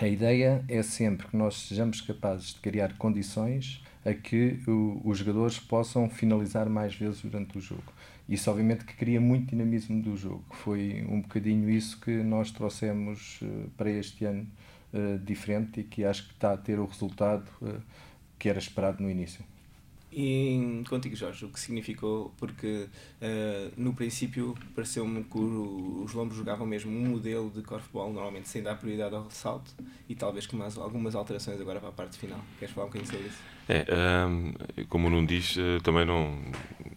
A 0.00 0.08
ideia 0.08 0.64
é 0.68 0.82
sempre 0.82 1.28
que 1.28 1.36
nós 1.36 1.68
sejamos 1.68 2.00
capazes 2.00 2.54
de 2.54 2.60
criar 2.60 2.96
condições 2.98 3.82
a 4.04 4.12
que 4.12 4.60
o, 4.66 5.00
os 5.04 5.18
jogadores 5.18 5.58
possam 5.58 6.10
finalizar 6.10 6.68
mais 6.68 6.94
vezes 6.94 7.22
durante 7.22 7.56
o 7.56 7.60
jogo. 7.60 7.92
Isso, 8.28 8.50
obviamente, 8.50 8.84
que 8.84 8.94
cria 8.94 9.20
muito 9.20 9.50
dinamismo 9.50 10.02
do 10.02 10.16
jogo. 10.16 10.44
Foi 10.50 11.04
um 11.08 11.20
bocadinho 11.20 11.70
isso 11.70 12.00
que 12.00 12.22
nós 12.22 12.50
trouxemos 12.50 13.40
uh, 13.42 13.70
para 13.76 13.90
este 13.90 14.24
ano 14.24 14.46
uh, 14.92 15.18
diferente 15.18 15.80
e 15.80 15.84
que 15.84 16.04
acho 16.04 16.26
que 16.26 16.32
está 16.32 16.52
a 16.52 16.56
ter 16.56 16.78
o 16.78 16.86
resultado 16.86 17.48
uh, 17.62 17.80
que 18.38 18.48
era 18.48 18.58
esperado 18.58 19.02
no 19.02 19.10
início. 19.10 19.44
E 20.16 20.84
contigo, 20.88 21.16
Jorge, 21.16 21.44
o 21.44 21.48
que 21.48 21.58
significou? 21.58 22.32
Porque 22.38 22.86
uh, 23.20 23.72
no 23.76 23.92
princípio 23.92 24.56
pareceu-me 24.72 25.24
que 25.24 25.36
os 25.36 26.12
Lombos 26.12 26.36
jogavam 26.36 26.64
mesmo 26.64 26.92
um 26.92 27.08
modelo 27.08 27.50
de 27.50 27.62
corfball, 27.62 28.12
normalmente 28.12 28.48
sem 28.48 28.62
dar 28.62 28.76
prioridade 28.76 29.12
ao 29.12 29.24
ressalto, 29.24 29.72
e 30.08 30.14
talvez 30.14 30.46
com 30.46 30.56
mais, 30.56 30.78
algumas 30.78 31.16
alterações 31.16 31.60
agora 31.60 31.80
para 31.80 31.88
a 31.88 31.92
parte 31.92 32.16
final. 32.16 32.38
Queres 32.60 32.72
falar 32.72 32.86
um 32.86 32.90
bocadinho 32.90 33.10
sobre 33.10 33.26
isso? 33.26 33.38
É, 33.68 34.26
um, 34.26 34.52
como 34.88 35.10
não 35.10 35.26
diz, 35.26 35.56
eh, 35.56 35.80
também 35.82 36.04
não, 36.04 36.38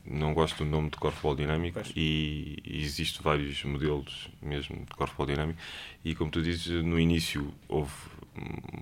não 0.06 0.34
gosto 0.34 0.64
do 0.64 0.70
nome 0.70 0.90
de 0.92 0.98
corfball 0.98 1.36
dinâmico 1.36 1.80
e, 1.96 2.62
e 2.64 2.84
existem 2.84 3.22
vários 3.24 3.64
modelos 3.64 4.30
mesmo 4.42 4.76
de 4.76 4.94
corfball 4.96 5.26
dinâmico 5.26 5.60
e 6.04 6.14
como 6.14 6.30
tu 6.30 6.42
dizes, 6.42 6.84
no 6.84 7.00
início 7.00 7.54
houve 7.68 7.94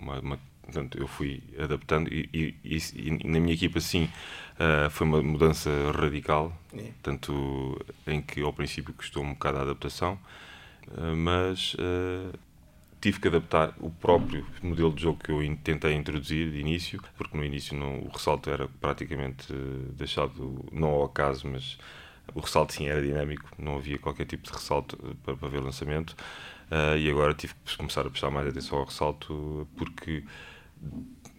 uma, 0.02 0.20
uma 0.20 0.40
Portanto, 0.66 0.98
eu 0.98 1.08
fui 1.08 1.42
adaptando 1.60 2.12
e, 2.12 2.56
e, 2.64 2.78
e, 2.96 3.28
na 3.28 3.40
minha 3.40 3.54
equipa, 3.54 3.80
sim, 3.80 4.10
uh, 4.56 4.90
foi 4.90 5.06
uma 5.06 5.22
mudança 5.22 5.70
radical. 5.96 6.52
É. 6.74 6.90
Tanto 7.02 7.80
em 8.08 8.22
que 8.22 8.42
ao 8.42 8.52
princípio 8.52 8.94
custou 8.94 9.24
um 9.24 9.34
bocado 9.34 9.60
a 9.60 9.62
adaptação, 9.62 10.20
uh, 10.88 11.16
mas 11.16 11.76
uh, 11.76 12.38
tive 13.00 13.20
que 13.20 13.28
adaptar 13.28 13.74
o 13.80 13.92
próprio 13.92 14.46
modelo 14.64 14.92
de 14.92 15.04
jogo 15.04 15.20
que 15.24 15.32
eu 15.32 15.58
tentei 15.64 15.94
introduzir 15.94 16.52
de 16.52 16.60
início, 16.60 17.00
porque 17.16 17.38
no 17.38 17.46
início 17.46 17.78
não, 17.78 18.00
o 18.00 18.10
ressalto 18.10 18.50
era 18.50 18.68
praticamente 18.82 19.54
deixado, 19.96 20.66
não 20.72 20.90
ao 20.90 21.06
acaso, 21.06 21.48
mas 21.48 21.78
o 22.34 22.40
ressalto 22.40 22.74
sim 22.74 22.88
era 22.88 23.00
dinâmico, 23.00 23.48
não 23.60 23.76
havia 23.76 24.00
qualquer 24.00 24.26
tipo 24.26 24.44
de 24.44 24.52
ressalto 24.52 24.98
para, 25.24 25.38
para 25.38 25.48
ver 25.48 25.60
o 25.60 25.66
lançamento. 25.66 26.16
e 27.00 27.08
agora 27.08 27.36
tive 27.36 27.54
que 27.64 27.78
começar 27.78 28.02
a 28.02 28.10
prestar 28.10 28.32
mais 28.32 28.48
atenção 28.48 28.80
ao 28.80 28.86
ressalto, 28.86 29.68
porque 29.78 30.24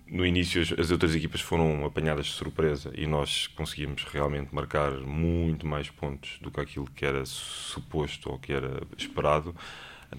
no 0.06 0.24
início 0.24 0.62
as, 0.62 0.72
as, 0.72 0.90
outras 0.90 1.14
equipas 1.14 1.40
foram 1.40 1.84
apanhadas 1.84 2.26
de 2.26 2.32
surpresa 2.32 2.92
e 2.94 3.06
nós 3.06 3.48
conseguimos 3.48 4.04
realmente 4.04 4.54
marcar 4.54 4.92
muito 5.00 5.66
mais 5.66 5.90
pontos 5.90 6.38
do 6.40 6.50
que 6.50 6.60
aquilo 6.60 6.86
que 6.86 7.04
era 7.04 7.24
suposto 7.26 8.30
ou 8.30 8.38
que 8.38 8.52
era 8.52 8.82
esperado 8.96 9.54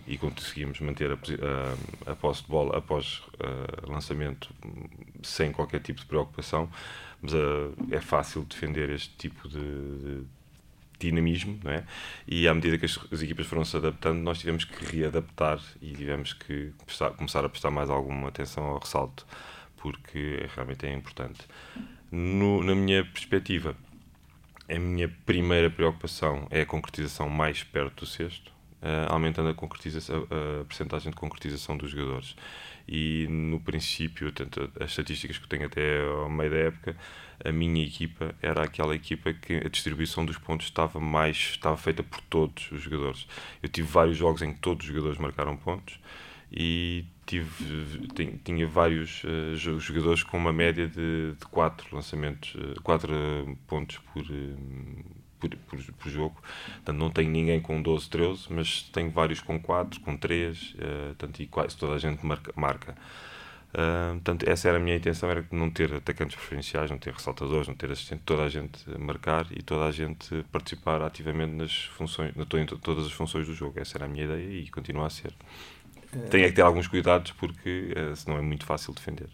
e 0.06 0.18
conseguimos 0.18 0.80
manter 0.82 1.12
a, 1.12 1.16
a, 2.08 2.12
a 2.12 2.16
posse 2.16 2.44
de 2.44 2.50
bola 2.50 2.78
após 2.78 3.20
uh, 3.20 3.90
lançamento 3.90 4.54
sem 5.24 5.52
qualquer 5.52 5.80
tipo 5.80 6.02
de 6.02 6.06
preocupação 6.06 6.70
mas 7.22 7.34
uh, 7.34 7.74
é 7.90 8.02
fácil 8.02 8.44
defender 8.44 8.90
este 8.90 9.16
tipo 9.16 9.48
de, 9.48 9.60
de 9.60 10.26
dinamismo, 11.00 11.60
não 11.64 11.72
é? 11.72 11.84
E 12.28 12.48
à 12.48 12.54
medida 12.54 12.78
que 12.78 12.86
as, 12.86 13.00
as, 13.12 13.22
equipas 13.22 13.46
foram 13.46 13.64
se 13.64 13.78
adaptando, 13.78 14.20
nós 14.20 14.40
tivemos 14.40 14.66
que 14.66 14.98
readaptar 14.98 15.60
e 15.82 15.94
tivemos 15.94 16.34
que 16.34 16.72
prestar, 16.86 17.12
começar 17.12 17.46
a 17.46 17.50
prestar 17.50 17.72
mais 17.72 17.90
alguma 17.90 18.30
atenção 18.30 18.64
ao 18.66 18.80
ressalto, 18.80 19.26
porque 19.78 20.48
realmente 20.56 20.86
é 20.86 20.94
importante. 20.94 21.42
No, 22.12 22.64
na 22.64 22.74
minha 22.74 23.04
perspectiva, 23.06 23.76
a 24.70 24.80
minha 24.80 25.08
primeira 25.26 25.70
preocupação 25.70 26.48
é 26.50 26.62
a 26.62 26.66
concretização 26.66 27.30
mais 27.30 27.64
perto 27.64 28.02
do 28.02 28.06
sexto, 28.06 28.52
uh, 28.82 29.12
aumentando 29.12 29.50
a, 29.50 29.54
concretização, 29.54 30.28
a, 30.30 30.62
a 30.62 30.66
percentagem 30.66 31.12
de 31.12 31.16
concretização 31.18 31.78
dos 31.78 31.92
jogadores. 31.92 32.36
E 32.88 33.28
no 33.30 33.60
princípio, 33.60 34.32
tanto 34.32 34.72
as 34.80 34.92
estatísticas 34.92 35.38
que 35.38 35.48
tenho 35.48 35.66
até 35.66 36.02
ao 36.06 36.30
meio 36.30 36.50
da 36.50 36.58
época, 36.58 36.96
a 37.44 37.52
minha 37.52 37.86
equipa 37.86 38.36
era 38.42 38.64
aquela 38.64 38.96
equipa 38.96 39.34
que 39.34 39.56
a 39.56 39.70
distribuição 39.70 40.26
dos 40.26 40.38
pontos 40.38 40.68
estava 40.68 41.00
mais 41.00 41.38
estava 41.38 41.78
feita 41.78 42.04
por 42.04 42.22
todos 42.22 42.72
os 42.72 42.82
jogadores. 42.82 43.28
Eu 43.62 43.70
tive 43.70 43.88
vários 43.88 44.18
jogos 44.18 44.42
em 44.42 44.54
que 44.54 44.60
todos 44.60 44.86
os 44.86 44.88
jogadores 44.92 45.20
marcaram 45.20 45.56
pontos 45.56 46.00
e 46.52 47.06
tive 47.26 48.08
tinha 48.44 48.68
vários 48.68 49.24
uh, 49.24 49.80
jogadores 49.80 50.24
com 50.24 50.38
uma 50.38 50.54
média 50.54 50.88
de, 50.88 51.34
de 51.34 51.46
quatro 51.52 51.96
lançamentos, 51.96 52.56
uh, 52.56 52.82
quatro 52.82 53.14
pontos 53.68 53.98
por, 54.14 54.24
uh, 54.24 55.06
por, 55.40 55.50
por, 55.50 55.94
por, 55.94 56.10
jogo. 56.10 56.42
Portanto, 56.76 56.98
não 56.98 57.12
tenho 57.12 57.30
ninguém 57.30 57.60
com 57.60 57.82
12, 57.82 58.10
13, 58.10 58.48
mas 58.50 58.82
tenho 58.94 59.12
vários 59.12 59.42
com 59.42 59.60
4, 59.60 60.00
com 60.00 60.16
3, 60.16 60.76
uh, 60.76 61.42
e 61.42 61.48
quase 61.48 61.76
toda 61.78 61.96
a 61.96 62.00
gente 62.00 62.26
marca. 62.26 62.54
marca. 62.56 62.96
Uh, 63.70 64.14
portanto, 64.14 64.50
essa 64.50 64.70
era 64.70 64.78
a 64.78 64.80
minha 64.80 64.96
intenção, 64.96 65.30
era 65.30 65.46
não 65.52 65.70
ter 65.70 65.94
atacantes 65.94 66.36
preferenciais, 66.36 66.90
não 66.90 66.98
ter 66.98 67.14
ressaltadores, 67.14 67.68
não 67.68 67.76
ter 67.76 67.92
assistente, 67.92 68.22
toda 68.26 68.44
a 68.44 68.50
gente 68.50 68.90
marcar 68.98 69.46
e 69.52 69.62
toda 69.62 69.86
a 69.86 69.92
gente 69.92 70.44
participar 70.52 71.02
ativamente 71.02 71.54
nas 71.54 71.86
funções, 71.86 72.34
em 72.36 72.66
todas 72.78 73.06
as 73.06 73.12
funções 73.12 73.46
do 73.46 73.54
jogo. 73.54 73.80
Essa 73.80 73.98
era 73.98 74.06
a 74.06 74.08
minha 74.08 74.24
ideia 74.24 74.62
e 74.62 74.70
continua 74.70 75.08
a 75.08 75.10
ser. 75.10 75.34
Uh, 76.14 76.30
Tenho 76.30 76.46
é 76.46 76.50
que 76.50 76.56
ter 76.56 76.62
alguns 76.62 76.88
cuidados 76.88 77.32
porque 77.32 77.94
uh, 77.94 78.16
senão 78.16 78.38
é 78.38 78.42
muito 78.42 78.66
fácil 78.66 78.94
defender. 78.94 79.30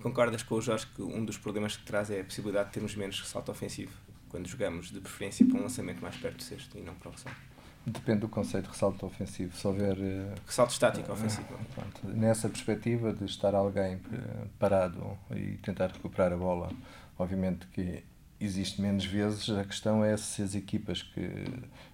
Concordas 0.00 0.44
com 0.44 0.54
o 0.54 0.62
Jorge 0.62 0.86
que 0.94 1.02
um 1.02 1.24
dos 1.24 1.36
problemas 1.36 1.76
que 1.76 1.84
traz 1.84 2.10
é 2.10 2.20
a 2.20 2.24
possibilidade 2.24 2.68
de 2.68 2.74
termos 2.74 2.94
menos 2.94 3.20
ressalto 3.20 3.50
ofensivo 3.50 3.92
quando 4.28 4.46
jogamos 4.46 4.90
de 4.90 5.00
preferência 5.00 5.44
para 5.44 5.58
um 5.58 5.62
lançamento 5.62 6.00
mais 6.00 6.16
perto 6.16 6.36
do 6.36 6.42
sexto 6.42 6.78
e 6.78 6.82
não 6.82 6.94
para 6.94 7.08
o 7.08 7.12
ressalto? 7.12 7.47
Depende 7.90 8.20
do 8.20 8.28
conceito 8.28 8.64
de 8.64 8.70
ressalto 8.70 9.06
ofensivo. 9.06 9.56
Se 9.56 9.66
houver. 9.66 9.96
Uh, 9.96 10.34
ressalto 10.46 10.72
estático 10.72 11.12
ofensivo. 11.12 11.54
Uh, 11.54 11.74
pronto, 11.74 12.16
nessa 12.16 12.48
perspectiva 12.48 13.12
de 13.12 13.24
estar 13.24 13.54
alguém 13.54 13.94
eh, 14.12 14.46
parado 14.58 15.18
e 15.34 15.56
tentar 15.62 15.88
recuperar 15.88 16.32
a 16.32 16.36
bola, 16.36 16.70
obviamente 17.18 17.66
que 17.68 18.04
existe 18.40 18.80
menos 18.80 19.04
vezes. 19.04 19.48
A 19.50 19.64
questão 19.64 20.04
é 20.04 20.16
se 20.16 20.42
as 20.42 20.54
equipas 20.54 21.02
que, 21.02 21.46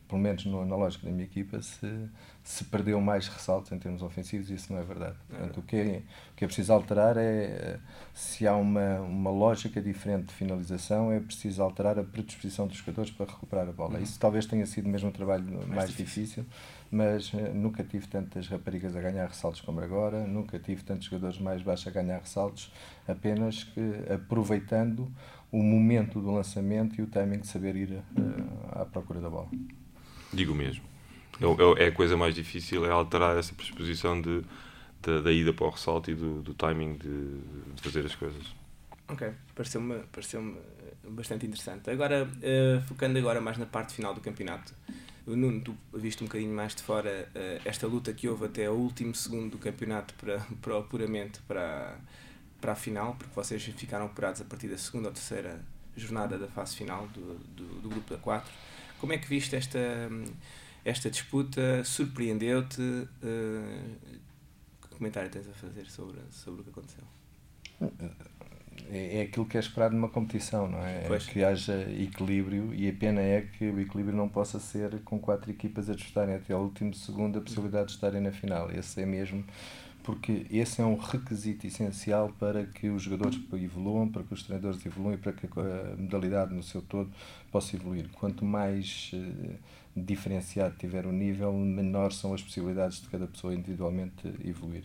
pelo 0.08 0.20
menos 0.20 0.44
no, 0.44 0.64
na 0.64 0.76
lógica 0.76 1.06
da 1.06 1.12
minha 1.12 1.24
equipa, 1.24 1.60
se, 1.62 2.08
se 2.42 2.64
perdeu 2.64 3.00
mais 3.00 3.26
ressaltos 3.26 3.72
em 3.72 3.78
termos 3.78 4.02
ofensivos, 4.02 4.50
isso 4.50 4.72
não 4.72 4.80
é 4.80 4.84
verdade. 4.84 5.16
Portanto, 5.28 5.58
o, 5.58 5.62
que 5.62 5.76
é, 5.76 6.02
o 6.32 6.36
que 6.36 6.44
é 6.44 6.46
preciso 6.46 6.72
alterar 6.72 7.16
é 7.16 7.78
se 8.12 8.46
há 8.46 8.54
uma, 8.54 9.00
uma 9.00 9.30
lógica 9.30 9.80
diferente 9.80 10.26
de 10.26 10.34
finalização, 10.34 11.10
é 11.10 11.20
preciso 11.20 11.62
alterar 11.62 11.98
a 11.98 12.04
predisposição 12.04 12.66
dos 12.66 12.76
jogadores 12.76 13.10
para 13.10 13.26
recuperar 13.26 13.68
a 13.68 13.72
bola. 13.72 13.96
Uhum. 13.96 14.02
Isso 14.02 14.18
talvez 14.20 14.46
tenha 14.46 14.66
sido 14.66 14.88
mesmo 14.88 15.08
um 15.08 15.12
trabalho 15.12 15.44
mais, 15.44 15.68
mais 15.68 15.90
difícil. 15.90 16.44
difícil, 16.44 16.46
mas 16.90 17.32
uh, 17.32 17.54
nunca 17.54 17.82
tive 17.82 18.06
tantas 18.06 18.46
raparigas 18.46 18.94
a 18.94 19.00
ganhar 19.00 19.26
ressaltos 19.26 19.60
como 19.62 19.80
agora, 19.80 20.26
nunca 20.26 20.58
tive 20.58 20.82
tantos 20.84 21.06
jogadores 21.06 21.38
mais 21.38 21.62
baixos 21.62 21.86
a 21.88 21.90
ganhar 21.90 22.18
ressaltos, 22.18 22.72
apenas 23.08 23.64
que 23.64 23.80
aproveitando 24.12 25.10
o 25.50 25.62
momento 25.62 26.20
do 26.20 26.30
lançamento 26.30 27.00
e 27.00 27.02
o 27.02 27.06
timing 27.06 27.38
de 27.38 27.46
saber 27.46 27.74
ir 27.76 27.90
uh, 27.92 28.80
à 28.80 28.84
procura 28.84 29.20
da 29.20 29.30
bola. 29.30 29.48
Digo 30.34 30.54
mesmo. 30.54 30.82
É, 31.40 31.82
é, 31.82 31.84
é, 31.84 31.88
a 31.88 31.92
coisa 31.92 32.16
mais 32.16 32.34
difícil, 32.34 32.86
é 32.86 32.90
alterar 32.90 33.36
essa 33.36 33.52
predisposição 33.54 34.20
de, 34.20 34.42
de, 35.02 35.22
da 35.22 35.32
ida 35.32 35.52
para 35.52 35.66
o 35.66 35.70
ressalto 35.70 36.10
e 36.10 36.14
do, 36.14 36.42
do 36.42 36.54
timing 36.54 36.94
de, 36.94 37.38
de, 37.74 37.82
fazer 37.82 38.04
as 38.06 38.14
coisas. 38.14 38.42
Ok, 39.08 39.30
pareceu-me 39.54 39.98
pareceu 40.12 40.56
bastante 41.08 41.46
interessante. 41.46 41.90
Agora, 41.90 42.24
uh, 42.24 42.80
focando 42.82 43.18
agora 43.18 43.40
mais 43.40 43.58
na 43.58 43.66
parte 43.66 43.94
final 43.94 44.14
do 44.14 44.20
campeonato, 44.20 44.74
Nuno, 45.26 45.60
tu 45.60 45.76
viste 45.92 46.22
um 46.22 46.26
bocadinho 46.26 46.54
mais 46.54 46.74
de 46.74 46.82
fora 46.82 47.28
uh, 47.34 47.62
esta 47.64 47.86
luta 47.86 48.12
que 48.12 48.28
houve 48.28 48.46
até 48.46 48.70
o 48.70 48.74
último 48.74 49.14
segundo 49.14 49.52
do 49.52 49.58
campeonato 49.58 50.14
para, 50.14 50.38
para 50.62 50.74
o 50.74 50.78
apuramento 50.78 51.42
para 51.46 51.98
para 52.64 52.72
a 52.72 52.74
final, 52.74 53.14
porque 53.16 53.34
vocês 53.34 53.62
ficaram 53.62 54.06
operados 54.06 54.40
a 54.40 54.44
partir 54.46 54.68
da 54.68 54.78
segunda 54.78 55.08
ou 55.08 55.12
terceira 55.12 55.60
jornada 55.94 56.38
da 56.38 56.48
fase 56.48 56.74
final 56.74 57.06
do, 57.08 57.34
do, 57.54 57.64
do 57.82 57.88
grupo 57.90 58.14
da 58.14 58.18
4. 58.18 58.50
Como 59.04 59.12
é 59.12 59.18
que 59.18 59.28
viste 59.28 59.54
esta, 59.54 59.78
esta 60.82 61.10
disputa? 61.10 61.84
Surpreendeu-te? 61.84 62.80
Uh, 62.80 63.98
que 64.80 64.88
comentário 64.96 65.28
tens 65.28 65.46
a 65.46 65.52
fazer 65.52 65.84
sobre, 65.90 66.20
sobre 66.30 66.62
o 66.62 66.64
que 66.64 66.70
aconteceu? 66.70 67.04
É, 68.90 69.18
é 69.18 69.20
aquilo 69.20 69.44
que 69.44 69.58
é 69.58 69.60
esperado 69.60 69.94
numa 69.94 70.08
competição, 70.08 70.66
não 70.66 70.78
é? 70.78 71.04
é? 71.04 71.18
Que 71.18 71.44
haja 71.44 71.86
equilíbrio 71.92 72.72
e 72.72 72.88
a 72.88 72.94
pena 72.94 73.20
é 73.20 73.42
que 73.42 73.66
o 73.66 73.78
equilíbrio 73.78 74.16
não 74.16 74.26
possa 74.26 74.58
ser 74.58 74.98
com 75.00 75.18
quatro 75.18 75.50
equipas 75.50 75.90
a 75.90 75.94
disputarem 75.94 76.36
até 76.36 76.54
ao 76.54 76.62
último 76.62 76.94
segundo 76.94 77.38
a 77.38 77.42
possibilidade 77.42 77.88
de 77.88 77.92
estarem 77.92 78.22
na 78.22 78.32
final. 78.32 78.70
Esse 78.70 79.02
é 79.02 79.04
mesmo 79.04 79.44
porque 80.04 80.46
esse 80.50 80.82
é 80.82 80.84
um 80.84 80.96
requisito 80.96 81.66
essencial 81.66 82.30
para 82.38 82.66
que 82.66 82.90
os 82.90 83.02
jogadores 83.02 83.40
evoluam, 83.54 84.06
para 84.06 84.22
que 84.22 84.34
os 84.34 84.42
treinadores 84.42 84.84
evoluam 84.84 85.14
e 85.14 85.16
para 85.16 85.32
que 85.32 85.46
a 85.46 85.96
modalidade 85.96 86.54
no 86.54 86.62
seu 86.62 86.82
todo 86.82 87.10
possa 87.50 87.74
evoluir. 87.74 88.08
Quanto 88.12 88.44
mais 88.44 89.10
uh, 89.14 89.54
diferenciado 89.96 90.76
tiver 90.78 91.06
o 91.06 91.12
nível, 91.12 91.52
menor 91.54 92.12
são 92.12 92.34
as 92.34 92.42
possibilidades 92.42 93.00
de 93.00 93.08
cada 93.08 93.26
pessoa 93.26 93.54
individualmente 93.54 94.28
evoluir. 94.44 94.84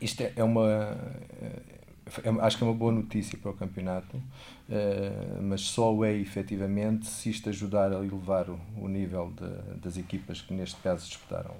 Isto 0.00 0.22
é, 0.22 0.32
é 0.36 0.44
uma. 0.44 0.62
Uh, 0.62 2.40
acho 2.40 2.56
que 2.56 2.64
é 2.64 2.66
uma 2.66 2.76
boa 2.76 2.92
notícia 2.92 3.36
para 3.36 3.50
o 3.50 3.54
campeonato, 3.54 4.16
uh, 4.16 5.42
mas 5.42 5.62
só 5.62 5.92
o 5.92 6.04
é 6.04 6.14
efetivamente 6.14 7.06
se 7.06 7.28
isto 7.28 7.48
ajudar 7.48 7.92
a 7.92 7.96
elevar 7.96 8.48
o, 8.48 8.58
o 8.76 8.86
nível 8.86 9.32
de, 9.36 9.80
das 9.80 9.96
equipas 9.96 10.40
que 10.40 10.54
neste 10.54 10.76
caso 10.76 11.06
disputaram 11.06 11.54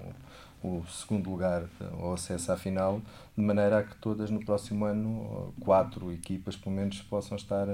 o, 0.63 0.83
segundo 0.87 1.29
lugar 1.29 1.63
ou 1.99 2.13
acesso 2.13 2.51
à 2.51 2.57
final, 2.57 3.01
de 3.37 3.43
maneira 3.43 3.79
a 3.79 3.83
que 3.83 3.95
todas 3.95 4.29
no 4.29 4.43
próximo 4.43 4.85
ano, 4.85 5.53
quatro 5.59 6.11
equipas 6.11 6.55
pelo 6.55 6.75
menos, 6.75 7.01
possam 7.01 7.37
estar 7.37 7.67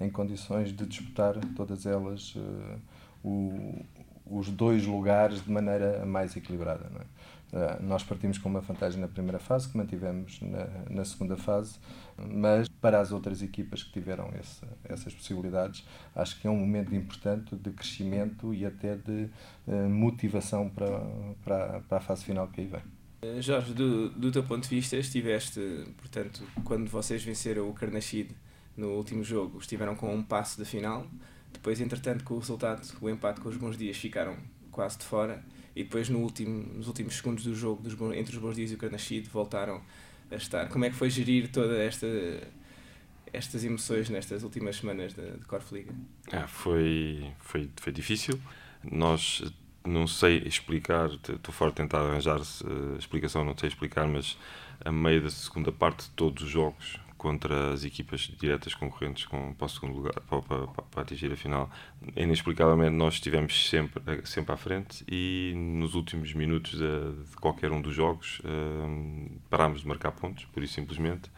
em 0.00 0.10
condições 0.10 0.74
de 0.74 0.86
disputar 0.86 1.34
todas 1.56 1.86
elas 1.86 2.34
uh, 2.34 2.78
o, 3.24 3.84
os 4.32 4.48
dois 4.48 4.86
lugares 4.86 5.44
de 5.44 5.50
maneira 5.50 6.04
mais 6.06 6.36
equilibrada. 6.36 6.90
É? 6.94 7.32
Uh, 7.52 7.82
nós 7.82 8.02
partimos 8.02 8.38
com 8.38 8.48
uma 8.48 8.60
vantagem 8.60 8.98
na 8.98 9.08
primeira 9.08 9.38
fase, 9.38 9.68
que 9.68 9.76
mantivemos 9.76 10.40
na, 10.40 10.66
na 10.88 11.04
segunda 11.04 11.36
fase, 11.36 11.78
mas 12.16 12.66
para 12.68 12.98
as 12.98 13.12
outras 13.12 13.42
equipas 13.42 13.82
que 13.82 13.92
tiveram 13.92 14.30
esse, 14.40 14.62
essas 14.84 15.12
possibilidades, 15.12 15.86
acho 16.16 16.40
que 16.40 16.46
é 16.46 16.50
um 16.50 16.56
momento 16.56 16.94
importante 16.94 17.54
de 17.54 17.70
crescimento 17.70 18.54
e 18.54 18.64
até 18.64 18.96
de 18.96 19.28
uh, 19.66 19.88
motivação 19.88 20.70
para, 20.70 21.00
para, 21.44 21.80
para 21.80 21.98
a 21.98 22.00
fase 22.00 22.24
final 22.24 22.48
que 22.48 22.62
aí 22.62 22.66
vem. 22.66 22.82
Eh, 23.22 23.40
Jorge, 23.40 23.72
do, 23.72 24.08
do 24.08 24.32
teu 24.32 24.42
ponto 24.42 24.64
de 24.64 24.68
vista, 24.68 24.96
estiveste, 24.96 25.60
portanto, 25.96 26.42
quando 26.64 26.88
vocês 26.88 27.22
venceram 27.22 27.68
o 27.68 27.72
Carnachide 27.72 28.34
no 28.76 28.92
último 28.96 29.22
jogo, 29.22 29.58
estiveram 29.58 29.94
com 29.94 30.12
um 30.12 30.22
passo 30.22 30.58
da 30.58 30.64
final, 30.64 31.06
depois, 31.52 31.80
entretanto, 31.80 32.24
com 32.24 32.34
o 32.34 32.38
resultado, 32.38 32.86
o 33.00 33.08
empate 33.08 33.40
com 33.40 33.48
os 33.48 33.56
bons 33.56 33.76
dias, 33.76 33.96
ficaram 33.96 34.36
quase 34.70 34.98
de 34.98 35.04
fora. 35.04 35.44
E 35.74 35.84
depois, 35.84 36.08
no 36.08 36.18
último, 36.18 36.74
nos 36.74 36.86
últimos 36.88 37.16
segundos 37.16 37.44
do 37.44 37.54
jogo, 37.54 37.82
dos, 37.82 37.94
entre 38.14 38.36
os 38.36 38.42
bons 38.42 38.56
dias 38.56 38.70
e 38.70 38.74
o 38.74 38.78
Carnachide, 38.78 39.28
voltaram 39.28 39.80
a 40.30 40.34
estar. 40.34 40.68
Como 40.68 40.84
é 40.84 40.90
que 40.90 40.96
foi 40.96 41.08
gerir 41.10 41.50
toda 41.50 41.76
esta 41.82 42.06
estas 43.32 43.64
emoções 43.64 44.10
nestas 44.10 44.42
últimas 44.42 44.76
semanas 44.76 45.14
de, 45.14 45.38
de 45.38 45.44
Corfliga? 45.46 45.92
Ah, 46.30 46.46
foi, 46.46 47.32
foi, 47.38 47.70
foi 47.76 47.92
difícil. 47.92 48.38
Nós 48.84 49.42
não 49.84 50.06
sei 50.06 50.38
explicar, 50.38 51.08
estou 51.10 51.52
fora 51.52 51.70
de 51.70 51.76
tentar 51.76 52.00
arranjar 52.00 52.40
uh, 52.40 52.96
explicação, 52.98 53.44
não 53.44 53.56
sei 53.56 53.68
explicar, 53.68 54.06
mas 54.06 54.38
a 54.84 54.92
meio 54.92 55.22
da 55.22 55.30
segunda 55.30 55.72
parte 55.72 56.04
de 56.04 56.10
todos 56.10 56.44
os 56.44 56.50
jogos 56.50 57.00
contra 57.22 57.72
as 57.72 57.84
equipas 57.84 58.22
diretas 58.36 58.74
concorrentes 58.74 59.26
com, 59.26 59.54
para 59.54 59.66
o 59.66 59.68
segundo 59.68 59.94
lugar, 59.94 60.14
para, 60.28 60.42
para, 60.42 60.66
para 60.66 61.02
atingir 61.02 61.32
a 61.32 61.36
final. 61.36 61.70
Inexplicavelmente 62.16 62.96
nós 62.96 63.14
estivemos 63.14 63.70
sempre, 63.70 64.02
sempre 64.26 64.52
à 64.52 64.56
frente 64.56 65.04
e 65.08 65.52
nos 65.54 65.94
últimos 65.94 66.34
minutos 66.34 66.72
de, 66.72 67.30
de 67.30 67.36
qualquer 67.36 67.70
um 67.70 67.80
dos 67.80 67.94
jogos 67.94 68.42
um, 68.44 69.38
parámos 69.48 69.82
de 69.82 69.86
marcar 69.86 70.10
pontos, 70.10 70.46
por 70.46 70.64
isso 70.64 70.74
simplesmente, 70.74 71.30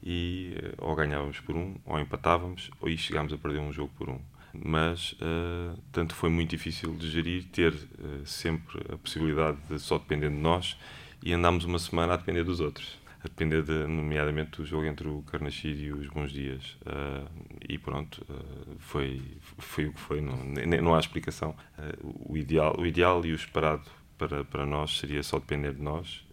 e 0.00 0.54
eh, 0.56 0.74
ou 0.78 0.94
ganhávamos 0.94 1.40
por 1.40 1.56
um, 1.56 1.74
ou 1.84 1.98
empatávamos, 1.98 2.70
ou 2.80 2.88
chegámos 2.96 3.32
a 3.32 3.36
perder 3.36 3.58
um 3.58 3.72
jogo 3.72 3.90
por 3.98 4.08
um. 4.08 4.20
Mas, 4.54 5.12
uh, 5.14 5.76
tanto 5.90 6.14
foi 6.14 6.30
muito 6.30 6.50
difícil 6.50 6.94
de 6.94 7.10
gerir, 7.10 7.44
ter 7.46 7.72
uh, 7.74 8.24
sempre 8.24 8.78
a 8.92 8.96
possibilidade 8.96 9.58
de 9.68 9.80
só 9.80 9.98
depender 9.98 10.30
de 10.30 10.36
nós 10.36 10.78
e 11.24 11.32
andámos 11.32 11.64
uma 11.64 11.80
semana 11.80 12.14
a 12.14 12.16
depender 12.16 12.44
dos 12.44 12.60
outros 12.60 12.96
depender, 13.28 13.62
de, 13.62 13.86
nomeadamente, 13.86 14.58
do 14.58 14.66
jogo 14.66 14.84
entre 14.86 15.08
o 15.08 15.22
Carnachide 15.22 15.84
e 15.86 15.92
os 15.92 16.08
Bons 16.08 16.32
Dias. 16.32 16.76
Uh, 16.82 17.28
e 17.68 17.78
pronto, 17.78 18.24
uh, 18.28 18.76
foi, 18.78 19.22
foi 19.58 19.86
o 19.86 19.92
que 19.92 20.00
foi, 20.00 20.20
não, 20.20 20.36
não 20.82 20.94
há 20.94 21.00
explicação. 21.00 21.54
Uh, 21.78 22.32
o, 22.32 22.36
ideal, 22.36 22.76
o 22.78 22.86
ideal 22.86 23.24
e 23.24 23.32
o 23.32 23.34
esperado 23.34 23.84
para, 24.16 24.44
para 24.44 24.66
nós 24.66 24.98
seria 24.98 25.22
só 25.22 25.38
depender 25.38 25.74
de 25.74 25.82
nós 25.82 26.26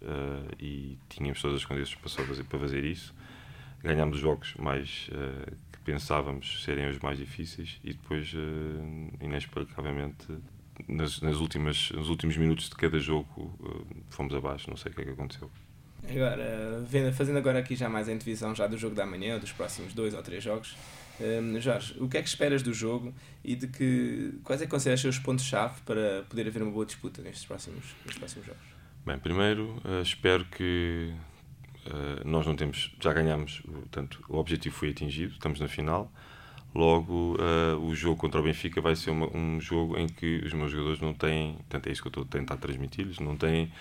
e 0.59 0.97
tínhamos 1.07 1.39
todas 1.39 1.57
as 1.57 1.65
condições 1.65 1.95
para 1.95 2.25
fazer, 2.25 2.43
para 2.45 2.59
fazer 2.59 2.83
isso. 2.83 3.13
Ganhámos 3.83 4.15
os 4.15 4.21
jogos 4.23 4.55
mais 4.55 5.07
que 5.71 5.79
pensávamos 5.81 6.63
serem 6.63 6.89
os 6.89 6.97
mais 6.97 7.19
difíceis 7.19 7.79
e 7.83 7.93
depois, 7.93 8.33
inexplicavelmente, 9.21 10.25
nas, 10.87 11.21
nas 11.21 11.35
últimas, 11.35 11.91
nos 11.91 12.09
últimos 12.09 12.35
minutos 12.37 12.69
de 12.69 12.75
cada 12.75 12.97
jogo 12.97 13.55
fomos 14.09 14.33
abaixo, 14.33 14.67
não 14.67 14.77
sei 14.77 14.91
o 14.91 14.95
que 14.95 15.01
é 15.01 15.05
que 15.05 15.11
aconteceu. 15.11 15.51
Agora, 16.09 16.83
vendo, 16.87 17.13
fazendo 17.13 17.37
agora 17.37 17.59
aqui 17.59 17.75
já 17.75 17.89
mais 17.89 18.07
a 18.07 18.11
antevisão 18.11 18.53
já 18.53 18.67
do 18.67 18.77
jogo 18.77 18.95
da 18.95 19.05
manhã, 19.05 19.39
dos 19.39 19.51
próximos 19.51 19.93
dois 19.93 20.13
ou 20.13 20.21
três 20.21 20.43
jogos, 20.43 20.75
um, 21.19 21.59
Jorge, 21.59 21.95
o 21.99 22.09
que 22.09 22.17
é 22.17 22.21
que 22.21 22.27
esperas 22.27 22.61
do 22.61 22.73
jogo 22.73 23.13
e 23.43 23.55
de 23.55 23.67
que 23.67 24.33
quais 24.43 24.61
é 24.61 24.65
que 24.65 24.71
consideras 24.71 25.03
os 25.03 25.17
pontos-chave 25.17 25.81
para 25.85 26.23
poder 26.29 26.47
haver 26.47 26.61
uma 26.61 26.71
boa 26.71 26.85
disputa 26.85 27.21
nestes 27.21 27.45
próximos, 27.45 27.85
nestes 28.03 28.17
próximos 28.17 28.45
jogos? 28.45 28.61
Bem, 29.05 29.17
primeiro 29.17 29.81
uh, 29.85 30.01
espero 30.01 30.45
que 30.45 31.13
uh, 31.87 32.27
nós 32.27 32.45
não 32.45 32.55
temos, 32.55 32.93
já 32.99 33.13
ganhamos, 33.13 33.61
portanto, 33.61 34.23
o 34.27 34.37
objetivo 34.37 34.75
foi 34.75 34.89
atingido, 34.89 35.33
estamos 35.33 35.59
na 35.59 35.67
final. 35.67 36.11
Logo, 36.73 37.37
uh, 37.37 37.79
o 37.85 37.95
jogo 37.95 38.17
contra 38.17 38.41
o 38.41 38.43
Benfica 38.43 38.81
vai 38.81 38.97
ser 38.97 39.11
uma, 39.11 39.33
um 39.33 39.61
jogo 39.61 39.97
em 39.97 40.07
que 40.07 40.41
os 40.43 40.51
meus 40.51 40.71
jogadores 40.71 40.99
não 40.99 41.13
têm, 41.13 41.53
portanto, 41.53 41.87
é 41.87 41.91
isso 41.93 42.01
que 42.01 42.07
eu 42.07 42.09
estou 42.09 42.23
a 42.23 42.27
tentar 42.27 42.57
transmitir-lhes, 42.57 43.19
não 43.19 43.37
têm 43.37 43.71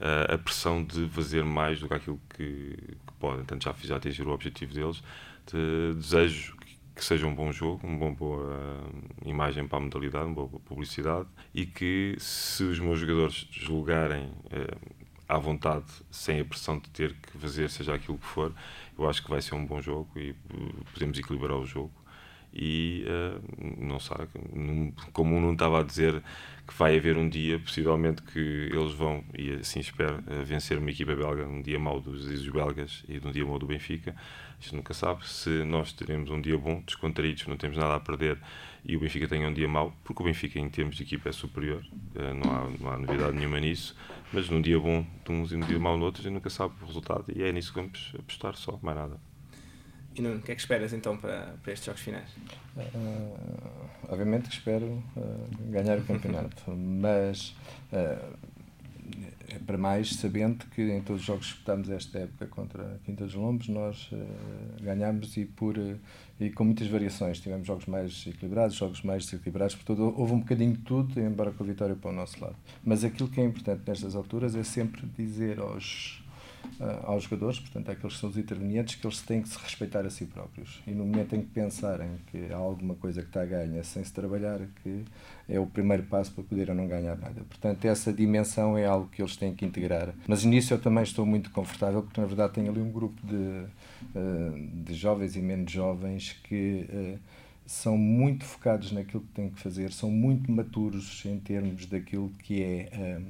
a 0.00 0.38
pressão 0.38 0.82
de 0.82 1.08
fazer 1.08 1.44
mais 1.44 1.80
do 1.80 1.88
que 1.88 1.94
aquilo 1.94 2.20
que, 2.28 2.76
que 3.06 3.12
podem. 3.18 3.38
Portanto, 3.38 3.64
já, 3.64 3.74
já 3.82 3.96
atingir 3.96 4.26
o 4.26 4.30
objetivo 4.30 4.74
deles. 4.74 5.02
De, 5.46 5.94
desejo 5.94 6.56
que, 6.94 7.04
seja 7.04 7.26
um 7.26 7.34
bom 7.34 7.52
jogo, 7.52 7.86
uma 7.86 8.10
boa 8.10 8.44
uh, 8.44 9.28
imagem 9.28 9.66
para 9.66 9.78
a 9.78 9.80
modalidade, 9.80 10.26
uma 10.26 10.34
boa 10.34 10.60
publicidade 10.64 11.28
e 11.52 11.66
que, 11.66 12.16
se 12.18 12.62
os 12.62 12.78
meus 12.78 12.98
jogadores 12.98 13.46
julgarem 13.50 14.26
uh, 14.26 14.94
à 15.28 15.38
vontade, 15.38 15.86
sem 16.10 16.40
a 16.40 16.44
pressão 16.44 16.78
de 16.78 16.88
ter 16.90 17.14
que 17.14 17.38
fazer 17.38 17.68
seja 17.68 17.94
aquilo 17.94 18.18
que 18.18 18.26
for, 18.26 18.52
eu 18.98 19.08
acho 19.08 19.22
que 19.22 19.30
vai 19.30 19.42
ser 19.42 19.54
um 19.54 19.66
bom 19.66 19.80
jogo 19.80 20.08
e 20.16 20.34
podemos 20.92 21.18
equilibrar 21.18 21.56
o 21.56 21.66
jogo 21.66 21.92
e 22.54 23.04
uh, 23.08 23.84
não 23.84 23.98
sabe, 23.98 24.28
como 25.12 25.40
não 25.40 25.52
estava 25.52 25.80
a 25.80 25.82
dizer 25.82 26.22
que 26.66 26.72
vai 26.74 26.96
haver 26.96 27.16
um 27.16 27.28
dia, 27.28 27.58
possivelmente 27.58 28.22
que 28.22 28.38
eles 28.38 28.92
vão, 28.92 29.24
e 29.36 29.50
assim 29.54 29.80
espero, 29.80 30.18
uh, 30.20 30.44
vencer 30.44 30.78
uma 30.78 30.88
equipa 30.88 31.16
belga, 31.16 31.46
um 31.46 31.60
dia 31.60 31.78
mau 31.78 32.00
dos, 32.00 32.26
dos 32.26 32.48
belgas 32.48 33.02
e 33.08 33.20
um 33.26 33.32
dia 33.32 33.44
mau 33.44 33.58
do 33.58 33.66
Benfica. 33.66 34.14
Isto 34.60 34.76
nunca 34.76 34.94
sabe. 34.94 35.28
Se 35.28 35.50
nós 35.64 35.92
teremos 35.92 36.30
um 36.30 36.40
dia 36.40 36.56
bom, 36.56 36.80
descontraídos, 36.86 37.46
não 37.48 37.56
temos 37.56 37.76
nada 37.76 37.96
a 37.96 38.00
perder, 38.00 38.38
e 38.84 38.96
o 38.96 39.00
Benfica 39.00 39.26
tenha 39.26 39.48
um 39.48 39.52
dia 39.52 39.68
mau, 39.68 39.94
porque 40.04 40.22
o 40.22 40.24
Benfica 40.24 40.58
em 40.58 40.68
termos 40.70 40.96
de 40.96 41.02
equipa 41.02 41.28
é 41.28 41.32
superior, 41.32 41.84
uh, 42.14 42.34
não, 42.34 42.52
há, 42.52 42.70
não 42.70 42.90
há 42.90 42.98
novidade 42.98 43.36
nenhuma 43.36 43.58
nisso, 43.58 43.96
mas 44.32 44.48
num 44.48 44.62
dia 44.62 44.78
bom 44.78 45.04
de 45.24 45.32
uns 45.32 45.50
e 45.50 45.56
num 45.56 45.66
dia 45.66 45.78
mau 45.78 45.98
no 45.98 46.04
outro, 46.04 46.20
a 46.20 46.22
gente 46.22 46.34
nunca 46.34 46.50
sabe 46.50 46.72
o 46.80 46.86
resultado, 46.86 47.24
e 47.34 47.42
é 47.42 47.50
nisso 47.50 47.72
que 47.72 47.80
vamos 47.80 48.12
apostar 48.16 48.54
só, 48.54 48.78
mais 48.80 48.96
nada. 48.96 49.33
E 50.16 50.22
Nuno, 50.22 50.36
o 50.36 50.40
que 50.42 50.52
é 50.52 50.54
que 50.54 50.60
esperas 50.60 50.92
então 50.92 51.16
para, 51.16 51.54
para 51.60 51.72
estes 51.72 51.86
jogos 51.86 52.00
finais? 52.00 52.30
Uh, 52.76 53.36
obviamente 54.08 54.48
que 54.48 54.54
espero 54.54 55.02
uh, 55.16 55.48
ganhar 55.70 55.98
o 55.98 56.04
campeonato, 56.04 56.70
mas 56.70 57.56
uh, 57.92 58.38
para 59.66 59.76
mais 59.76 60.14
sabendo 60.14 60.66
que 60.66 60.82
em 60.82 61.00
todos 61.00 61.22
os 61.22 61.26
jogos 61.26 61.46
que 61.46 61.52
disputámos 61.54 61.90
esta 61.90 62.20
época 62.20 62.46
contra 62.46 62.94
a 62.94 62.98
Quinta 63.04 63.24
dos 63.24 63.34
Lombos 63.34 63.68
nós 63.68 64.10
ganhámos 64.80 65.36
e 65.36 65.44
por 65.44 65.76
e 66.40 66.50
com 66.50 66.64
muitas 66.64 66.88
variações 66.88 67.38
tivemos 67.38 67.66
jogos 67.66 67.86
mais 67.86 68.26
equilibrados 68.26 68.74
jogos 68.74 69.02
mais 69.02 69.26
desequilibrados 69.26 69.76
portanto 69.76 70.14
houve 70.16 70.32
um 70.32 70.40
bocadinho 70.40 70.72
de 70.72 70.78
tudo 70.78 71.20
embora 71.20 71.52
com 71.52 71.62
a 71.62 71.66
vitória 71.66 71.94
para 71.94 72.10
o 72.10 72.14
nosso 72.14 72.42
lado 72.42 72.56
mas 72.82 73.04
aquilo 73.04 73.28
que 73.28 73.40
é 73.40 73.44
importante 73.44 73.82
nestas 73.86 74.16
alturas 74.16 74.56
é 74.56 74.64
sempre 74.64 75.06
dizer 75.16 75.60
aos 75.60 76.23
aos 77.04 77.24
jogadores, 77.24 77.58
portanto, 77.58 77.90
àqueles 77.90 78.14
que 78.14 78.20
são 78.20 78.30
os 78.30 78.36
intervenientes, 78.36 78.94
que 78.94 79.06
eles 79.06 79.20
têm 79.20 79.42
que 79.42 79.48
se 79.48 79.58
respeitar 79.58 80.04
a 80.04 80.10
si 80.10 80.26
próprios. 80.26 80.82
E 80.86 80.90
no 80.90 81.04
momento 81.04 81.34
em 81.36 81.40
que 81.40 81.48
pensarem 81.48 82.10
que 82.26 82.52
há 82.52 82.56
alguma 82.56 82.94
coisa 82.94 83.22
que 83.22 83.28
está 83.28 83.42
a 83.42 83.46
ganhar 83.46 83.82
sem 83.84 84.02
se 84.02 84.12
trabalhar, 84.12 84.60
que 84.82 85.04
é 85.48 85.58
o 85.58 85.66
primeiro 85.66 86.02
passo 86.04 86.32
para 86.32 86.44
poder 86.44 86.70
ou 86.70 86.74
não 86.74 86.86
ganhar 86.86 87.16
nada. 87.16 87.42
Portanto, 87.48 87.84
essa 87.84 88.12
dimensão 88.12 88.76
é 88.76 88.86
algo 88.86 89.08
que 89.08 89.22
eles 89.22 89.36
têm 89.36 89.54
que 89.54 89.64
integrar. 89.64 90.14
Mas 90.26 90.44
nisso 90.44 90.74
eu 90.74 90.80
também 90.80 91.02
estou 91.02 91.24
muito 91.24 91.50
confortável, 91.50 92.02
porque 92.02 92.20
na 92.20 92.26
verdade 92.26 92.54
tenho 92.54 92.70
ali 92.70 92.80
um 92.80 92.90
grupo 92.90 93.20
de, 93.26 93.34
uh, 93.34 94.84
de 94.84 94.94
jovens 94.94 95.36
e 95.36 95.40
menos 95.40 95.70
jovens 95.70 96.32
que. 96.44 96.86
Uh, 96.90 97.44
são 97.66 97.96
muito 97.96 98.44
focados 98.44 98.92
naquilo 98.92 99.22
que 99.22 99.32
têm 99.32 99.48
que 99.48 99.58
fazer, 99.58 99.90
são 99.90 100.10
muito 100.10 100.52
maturos 100.52 101.24
em 101.24 101.38
termos 101.38 101.86
daquilo 101.86 102.30
que 102.40 102.62
é 102.62 103.22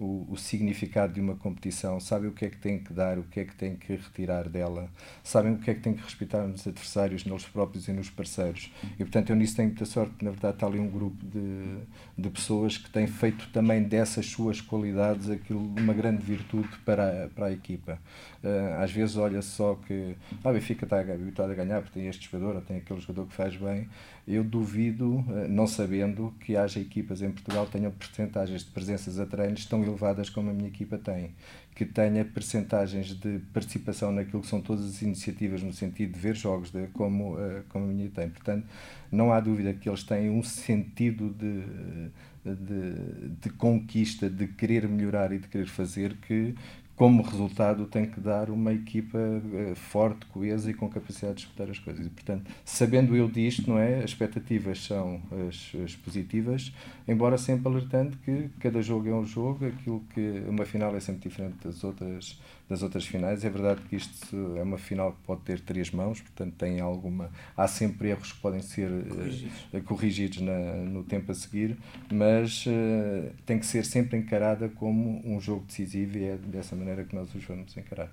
o, 0.00 0.26
o, 0.30 0.36
significado 0.36 1.12
de 1.12 1.20
uma 1.20 1.36
competição, 1.36 2.00
sabem 2.00 2.30
o 2.30 2.32
que 2.32 2.46
é 2.46 2.48
que 2.48 2.56
têm 2.56 2.78
que 2.78 2.92
dar, 2.92 3.18
o 3.18 3.22
que 3.24 3.40
é 3.40 3.44
que 3.44 3.54
têm 3.54 3.76
que 3.76 3.92
retirar 3.92 4.48
dela, 4.48 4.88
sabem 5.22 5.52
o 5.52 5.58
que 5.58 5.70
é 5.70 5.74
que 5.74 5.80
têm 5.80 5.92
que 5.92 6.02
respeitar 6.02 6.46
nos 6.46 6.66
adversários, 6.66 7.24
neles 7.24 7.44
próprios 7.44 7.86
e 7.86 7.92
nos 7.92 8.08
parceiros. 8.08 8.72
E 8.94 9.04
portanto 9.04 9.30
eu 9.30 9.36
nisso 9.36 9.56
tenho 9.56 9.68
muita 9.68 9.84
sorte, 9.84 10.24
na 10.24 10.30
verdade 10.30 10.54
está 10.54 10.66
ali 10.66 10.78
um 10.78 10.88
grupo 10.88 11.24
de, 11.24 11.76
de 12.16 12.30
pessoas 12.30 12.78
que 12.78 12.88
têm 12.90 13.06
feito 13.06 13.48
também 13.50 13.82
dessas 13.82 14.26
suas 14.26 14.60
qualidades 14.60 15.28
aquilo 15.28 15.60
uma 15.60 15.92
grande 15.92 16.24
virtude 16.24 16.68
para 16.84 17.24
a, 17.24 17.28
para 17.28 17.46
a 17.46 17.52
equipa. 17.52 17.98
Uh, 18.42 18.82
às 18.82 18.90
vezes 18.90 19.16
olha 19.16 19.42
só 19.42 19.74
que 19.74 20.16
ah, 20.42 20.50
Benfica 20.50 20.86
está 20.86 21.00
habituado 21.00 21.50
a 21.50 21.54
ganhar 21.54 21.82
porque 21.82 22.00
tem 22.00 22.08
este 22.08 22.30
jogador 22.30 22.56
ou 22.56 22.62
tem 22.62 22.78
aquele 22.78 23.00
jogador 23.00 23.26
que 23.26 23.34
faz 23.34 23.54
bem. 23.54 23.86
Eu 24.32 24.44
duvido, 24.44 25.16
uh, 25.16 25.48
não 25.48 25.66
sabendo, 25.66 26.32
que 26.38 26.56
haja 26.56 26.78
equipas 26.78 27.20
em 27.20 27.32
Portugal 27.32 27.66
que 27.66 27.72
tenham 27.72 27.90
porcentagens 27.90 28.62
de 28.64 28.70
presenças 28.70 29.18
a 29.18 29.26
treinos 29.26 29.66
tão 29.66 29.82
elevadas 29.82 30.30
como 30.30 30.50
a 30.50 30.52
minha 30.52 30.68
equipa 30.68 30.96
tem, 30.96 31.34
que 31.74 31.84
tenha 31.84 32.24
percentagens 32.24 33.08
de 33.08 33.40
participação 33.52 34.12
naquilo 34.12 34.40
que 34.40 34.46
são 34.46 34.60
todas 34.60 34.84
as 34.84 35.02
iniciativas 35.02 35.64
no 35.64 35.72
sentido 35.72 36.12
de 36.12 36.20
ver 36.20 36.36
jogos 36.36 36.70
de, 36.70 36.86
como, 36.92 37.34
uh, 37.34 37.64
como 37.70 37.86
a 37.86 37.88
minha 37.88 38.08
tem. 38.08 38.30
Portanto, 38.30 38.64
não 39.10 39.32
há 39.32 39.40
dúvida 39.40 39.74
que 39.74 39.88
eles 39.88 40.04
têm 40.04 40.30
um 40.30 40.44
sentido 40.44 41.30
de, 41.30 41.64
de, 42.44 43.28
de 43.40 43.50
conquista, 43.50 44.30
de 44.30 44.46
querer 44.46 44.86
melhorar 44.88 45.32
e 45.32 45.38
de 45.38 45.48
querer 45.48 45.66
fazer 45.66 46.14
que 46.18 46.54
como 47.00 47.22
resultado 47.22 47.86
tem 47.86 48.04
que 48.04 48.20
dar 48.20 48.50
uma 48.50 48.74
equipa 48.74 49.16
uh, 49.16 49.74
forte, 49.74 50.26
coesa 50.26 50.70
e 50.70 50.74
com 50.74 50.86
capacidade 50.86 51.36
de 51.36 51.44
disputar 51.44 51.70
as 51.70 51.78
coisas. 51.78 52.04
E, 52.04 52.10
portanto, 52.10 52.50
sabendo 52.62 53.16
eu 53.16 53.26
disto, 53.26 53.70
não 53.70 53.78
é? 53.78 54.04
As 54.04 54.10
expectativas 54.10 54.84
são 54.84 55.18
as, 55.48 55.72
as, 55.82 55.96
positivas, 55.96 56.70
embora 57.08 57.38
sempre 57.38 57.68
alertando 57.68 58.18
que 58.18 58.50
cada 58.60 58.82
jogo 58.82 59.08
é 59.08 59.14
um 59.14 59.24
jogo, 59.24 59.64
aquilo 59.64 60.04
que 60.12 60.44
uma 60.46 60.66
final 60.66 60.94
é 60.94 61.00
sempre 61.00 61.26
diferente 61.26 61.56
das 61.64 61.82
outras 61.82 62.38
das 62.70 62.84
outras 62.84 63.04
finais. 63.04 63.44
É 63.44 63.50
verdade 63.50 63.82
que 63.82 63.96
isto 63.96 64.54
é 64.56 64.62
uma 64.62 64.78
final 64.78 65.12
que 65.12 65.18
pode 65.26 65.40
ter 65.42 65.58
três 65.60 65.90
mãos, 65.90 66.20
portanto 66.20 66.54
tem 66.54 66.80
alguma. 66.80 67.28
Há 67.56 67.66
sempre 67.66 68.10
erros 68.10 68.32
que 68.32 68.40
podem 68.40 68.62
ser 68.62 68.88
corrigidos, 68.88 69.64
uh, 69.74 69.82
corrigidos 69.82 70.40
na, 70.40 70.76
no 70.76 71.02
tempo 71.02 71.32
a 71.32 71.34
seguir, 71.34 71.76
mas 72.10 72.64
uh, 72.66 73.32
tem 73.44 73.58
que 73.58 73.66
ser 73.66 73.84
sempre 73.84 74.16
encarada 74.16 74.68
como 74.68 75.20
um 75.26 75.40
jogo 75.40 75.64
decisivo 75.66 76.16
e 76.16 76.24
é 76.24 76.36
dessa 76.36 76.76
maneira 76.76 76.89
que 77.04 77.14
nós 77.14 77.34
os 77.34 77.44
vamos 77.44 77.76
encarar. 77.76 78.10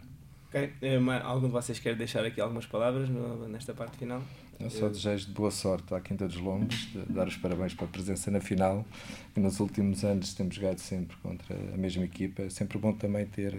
Ok, 0.47 0.63
uh, 0.65 1.11
algum 1.23 1.47
de 1.47 1.53
vocês 1.53 1.77
quer 1.77 1.95
deixar 1.95 2.23
aqui 2.25 2.39
algumas 2.39 2.65
palavras 2.65 3.09
nesta 3.49 3.73
parte 3.73 3.97
final? 3.97 4.21
Eu 4.59 4.71
só 4.71 4.89
desejo 4.89 5.27
de 5.27 5.33
boa 5.33 5.51
sorte 5.51 5.93
à 5.93 5.99
Quinta 6.01 6.27
dos 6.27 6.37
Lombos, 6.37 6.89
dar 7.09 7.27
os 7.27 7.37
parabéns 7.37 7.75
pela 7.75 7.87
presença 7.87 8.31
na 8.31 8.41
final, 8.41 8.83
que 9.33 9.39
nos 9.39 9.59
últimos 9.59 10.03
anos 10.03 10.33
temos 10.33 10.55
jogado 10.55 10.79
sempre 10.79 11.15
contra 11.17 11.55
a 11.55 11.77
mesma 11.77 12.03
equipa. 12.05 12.41
É 12.41 12.49
sempre 12.49 12.79
bom 12.79 12.91
também 12.91 13.25
ter 13.27 13.55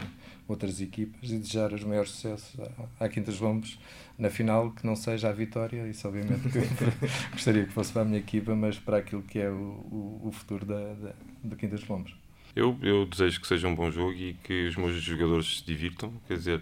outras 0.49 0.81
equipas 0.81 1.31
e 1.31 1.39
desejar 1.39 1.73
os 1.73 1.85
maiores 1.85 2.11
sucessos 2.11 2.57
à 2.99 3.09
Quinta 3.09 3.31
dos 3.31 3.41
Lombos 3.41 3.79
na 4.19 4.29
final, 4.29 4.73
que 4.73 4.85
não 4.85 4.97
seja 4.97 5.29
a 5.29 5.33
vitória, 5.33 5.87
isso 5.87 6.09
obviamente 6.09 6.49
que 6.49 6.59
gostaria 7.31 7.65
que 7.65 7.73
fosse 7.73 7.93
para 7.93 8.03
a 8.03 8.05
minha 8.05 8.19
equipa, 8.19 8.57
mas 8.57 8.77
para 8.77 8.97
aquilo 8.97 9.23
que 9.23 9.39
é 9.39 9.49
o, 9.49 9.55
o, 9.55 10.23
o 10.25 10.33
futuro 10.33 10.67
da, 10.67 10.95
da, 10.95 11.15
da 11.45 11.57
Quinta 11.57 11.77
dos 11.77 11.87
Lombos. 11.87 12.13
Eu, 12.59 12.77
eu 12.83 13.07
desejo 13.07 13.41
que 13.41 13.47
seja 13.47 13.69
um 13.69 13.75
bom 13.75 13.89
jogo 13.89 14.13
e 14.13 14.35
que 14.43 14.67
os 14.67 14.75
meus 14.75 15.01
jogadores 15.01 15.59
se 15.59 15.65
divirtam, 15.65 16.13
quer 16.27 16.35
dizer, 16.35 16.61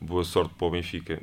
boa 0.00 0.24
sorte 0.24 0.52
para 0.54 0.66
o 0.66 0.70
Benfica. 0.72 1.20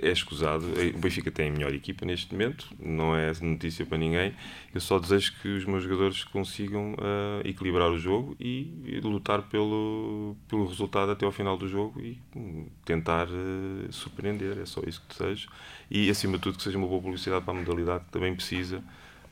É 0.00 0.10
escusado. 0.10 0.64
O 0.66 0.98
Benfica 0.98 1.30
tem 1.30 1.50
a 1.50 1.52
melhor 1.52 1.74
equipa 1.74 2.06
neste 2.06 2.32
momento, 2.32 2.66
não 2.80 3.14
é 3.14 3.30
notícia 3.42 3.84
para 3.84 3.98
ninguém. 3.98 4.34
Eu 4.74 4.80
só 4.80 4.98
desejo 4.98 5.34
que 5.42 5.48
os 5.48 5.66
meus 5.66 5.82
jogadores 5.82 6.24
consigam 6.24 6.94
uh, 6.94 7.46
equilibrar 7.46 7.90
o 7.90 7.98
jogo 7.98 8.34
e, 8.40 8.72
e, 8.86 8.98
lutar 9.00 9.42
pelo, 9.42 10.34
pelo 10.48 10.66
resultado 10.66 11.12
até 11.12 11.26
ao 11.26 11.32
final 11.32 11.58
do 11.58 11.68
jogo 11.68 12.00
e 12.00 12.18
um, 12.34 12.66
tentar 12.82 13.26
uh, 13.28 13.92
surpreender. 13.92 14.58
É 14.58 14.64
só 14.64 14.80
isso 14.86 15.02
que 15.06 15.18
desejo. 15.18 15.50
E 15.90 16.08
acima 16.08 16.38
de 16.38 16.44
tudo, 16.44 16.56
que 16.56 16.62
seja 16.62 16.78
uma 16.78 16.86
boa 16.86 17.02
publicidade 17.02 17.44
para 17.44 17.52
a 17.52 17.56
modalidade 17.58 18.04
que 18.06 18.10
também 18.10 18.34
precisa. 18.34 18.82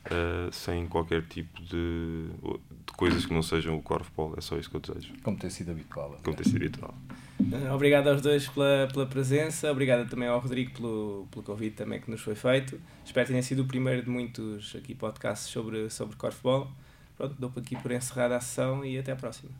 Uh, 0.09 0.51
sem 0.51 0.87
qualquer 0.87 1.21
tipo 1.23 1.61
de, 1.61 2.29
de, 2.29 2.93
coisas 2.97 3.25
que 3.25 3.33
não 3.33 3.43
sejam 3.43 3.77
o 3.77 3.81
corfball. 3.81 4.33
É 4.37 4.41
só 4.41 4.57
isso 4.57 4.69
que 4.69 4.75
eu 4.75 4.79
desejo. 4.79 5.13
Como 5.21 5.37
tem 5.37 5.49
sido 5.49 5.71
habitual. 5.71 6.19
Como 6.23 6.35
tem 6.35 6.43
sido 6.43 6.57
habitual. 6.57 6.95
Uh, 7.39 7.73
obrigado 7.73 8.07
aos 8.07 8.21
dois 8.21 8.47
pela, 8.47 8.87
pela 8.91 9.05
presença, 9.05 9.71
obrigado 9.71 10.09
também 10.09 10.27
ao 10.27 10.39
Rodrigo 10.39 10.71
pelo, 10.71 11.27
pelo 11.31 11.43
convite 11.43 11.75
também 11.75 12.01
que 12.01 12.09
nos 12.09 12.21
foi 12.21 12.35
feito. 12.35 12.79
Espero 13.05 13.27
que 13.27 13.31
tenha 13.31 13.43
sido 13.43 13.61
o 13.61 13.65
primeiro 13.65 14.03
de 14.03 14.09
muitos 14.09 14.75
aqui 14.75 14.95
podcasts 14.95 15.49
sobre, 15.49 15.89
sobre 15.89 16.15
corfball. 16.15 16.71
Pronto, 17.15 17.35
dou 17.37 17.51
aqui 17.55 17.75
por 17.75 17.91
encerrada 17.91 18.35
a 18.35 18.39
sessão 18.39 18.83
e 18.83 18.97
até 18.97 19.11
à 19.11 19.15
próxima. 19.15 19.51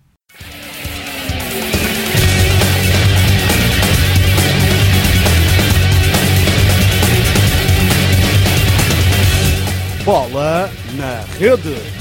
Bola 10.10 10.68
na 10.98 11.24
rede. 11.40 11.99